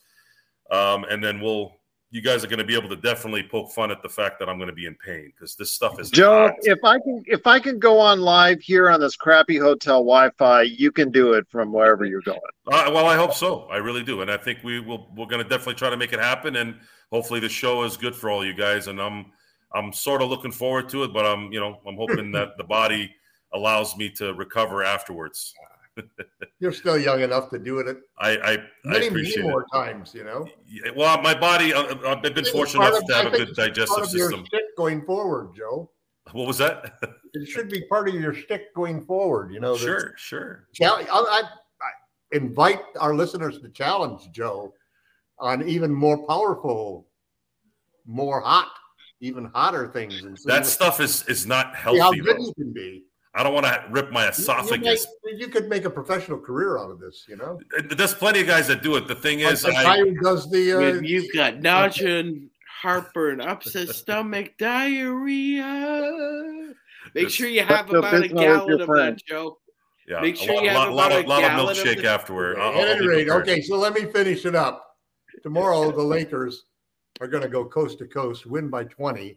[0.70, 1.72] um, and then we'll.
[2.10, 4.48] You guys are going to be able to definitely poke fun at the fact that
[4.48, 6.10] I'm going to be in pain because this stuff is.
[6.10, 6.54] Joe, hot.
[6.62, 10.62] if I can, if I can go on live here on this crappy hotel Wi-Fi,
[10.62, 12.40] you can do it from wherever you're going.
[12.66, 13.64] Uh, well, I hope so.
[13.64, 15.12] I really do, and I think we will.
[15.18, 16.76] We're going to definitely try to make it happen, and
[17.12, 18.86] hopefully the show is good for all you guys.
[18.86, 19.26] And I'm.
[19.72, 22.64] I'm sort of looking forward to it, but I'm, you know, I'm hoping that the
[22.64, 23.14] body
[23.52, 25.54] allows me to recover afterwards.
[26.60, 27.96] You're still young enough to do it.
[28.18, 29.66] I, I, many, I appreciate many more it.
[29.72, 30.48] times, you know.
[30.66, 34.44] Yeah, well, my body, uh, I've been fortunate enough to have a good digestive system.
[34.76, 35.90] going forward, Joe.
[36.32, 36.98] What was that?
[37.34, 39.52] it should be part of your stick going forward.
[39.52, 39.76] You know.
[39.76, 40.68] Sure, sure.
[40.82, 41.42] I, I, I
[42.32, 44.74] invite our listeners to challenge Joe
[45.38, 47.06] on even more powerful,
[48.06, 48.68] more hot
[49.20, 50.22] even hotter things.
[50.22, 52.00] And that stuff is is not healthy.
[52.00, 53.04] how good you can be.
[53.34, 55.06] I don't want to rip my esophagus.
[55.24, 57.60] You, you, could make a professional career out of this, you know.
[57.90, 59.06] There's plenty of guys that do it.
[59.06, 60.72] The thing is, the guy does the.
[60.72, 62.48] Uh, when you've got nausea, and
[62.80, 66.72] heartburn, upset stomach, diarrhea.
[67.14, 69.58] Make sure you have about a gallon of that, Joe.
[70.08, 71.96] Yeah, Make sure a you lot, have lot, about lot, a of, lot of milkshake
[71.96, 72.58] of the- afterward.
[72.58, 74.82] I'll- At I'll any rate, okay, so let me finish it up.
[75.42, 76.64] Tomorrow, the Lakers
[77.20, 79.36] are going to go coast to coast, win by 20,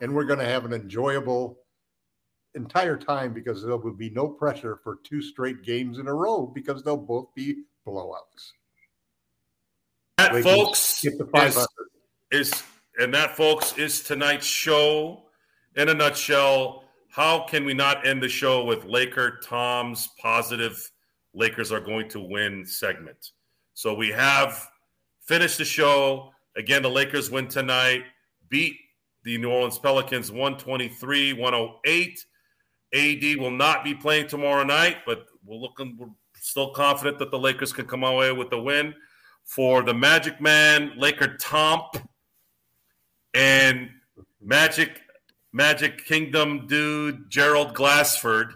[0.00, 1.58] and we're going to have an enjoyable
[2.54, 6.46] entire time because there will be no pressure for two straight games in a row
[6.46, 8.52] because they'll both be blowouts.
[10.18, 11.66] That, folks, is,
[12.30, 12.62] is
[12.98, 15.22] and that, folks, is tonight's show.
[15.76, 20.90] In a nutshell, how can we not end the show with Laker Tom's positive
[21.34, 23.32] Lakers are going to win segment?
[23.74, 24.68] So we have
[25.26, 26.30] finished the show.
[26.56, 28.04] Again, the Lakers win tonight,
[28.48, 28.76] beat
[29.24, 32.26] the New Orleans Pelicans 123 108.
[32.94, 37.38] AD will not be playing tomorrow night, but we're looking, we're still confident that the
[37.38, 38.94] Lakers can come away with the win.
[39.44, 41.82] For the Magic Man, Laker Tom,
[43.34, 43.90] and
[44.40, 45.02] Magic
[45.52, 48.54] Magic Kingdom dude Gerald Glassford.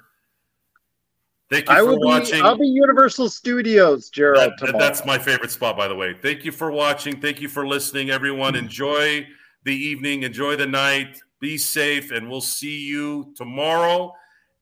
[1.51, 2.41] Thank you I for watching.
[2.41, 4.53] Be, I'll be Universal Studios, Gerald.
[4.61, 6.13] That, that's my favorite spot, by the way.
[6.13, 7.21] Thank you for watching.
[7.21, 8.53] Thank you for listening, everyone.
[8.53, 8.65] Mm-hmm.
[8.65, 9.27] Enjoy
[9.65, 10.25] the evening.
[10.25, 11.19] Enjoy the night.
[11.41, 14.13] Be safe, and we'll see you tomorrow.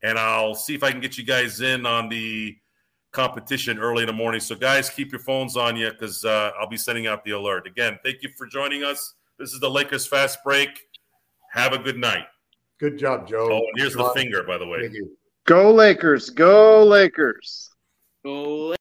[0.05, 2.57] And I'll see if I can get you guys in on the
[3.11, 4.41] competition early in the morning.
[4.41, 7.67] So, guys, keep your phones on you because uh, I'll be sending out the alert.
[7.67, 9.15] Again, thank you for joining us.
[9.39, 10.69] This is the Lakers Fast Break.
[11.51, 12.27] Have a good night.
[12.79, 13.49] Good job, Joe.
[13.51, 14.91] Oh, and here's the finger, by the way.
[15.47, 16.31] Go Lakers.
[16.31, 17.71] Go Lakers.
[18.25, 18.75] Go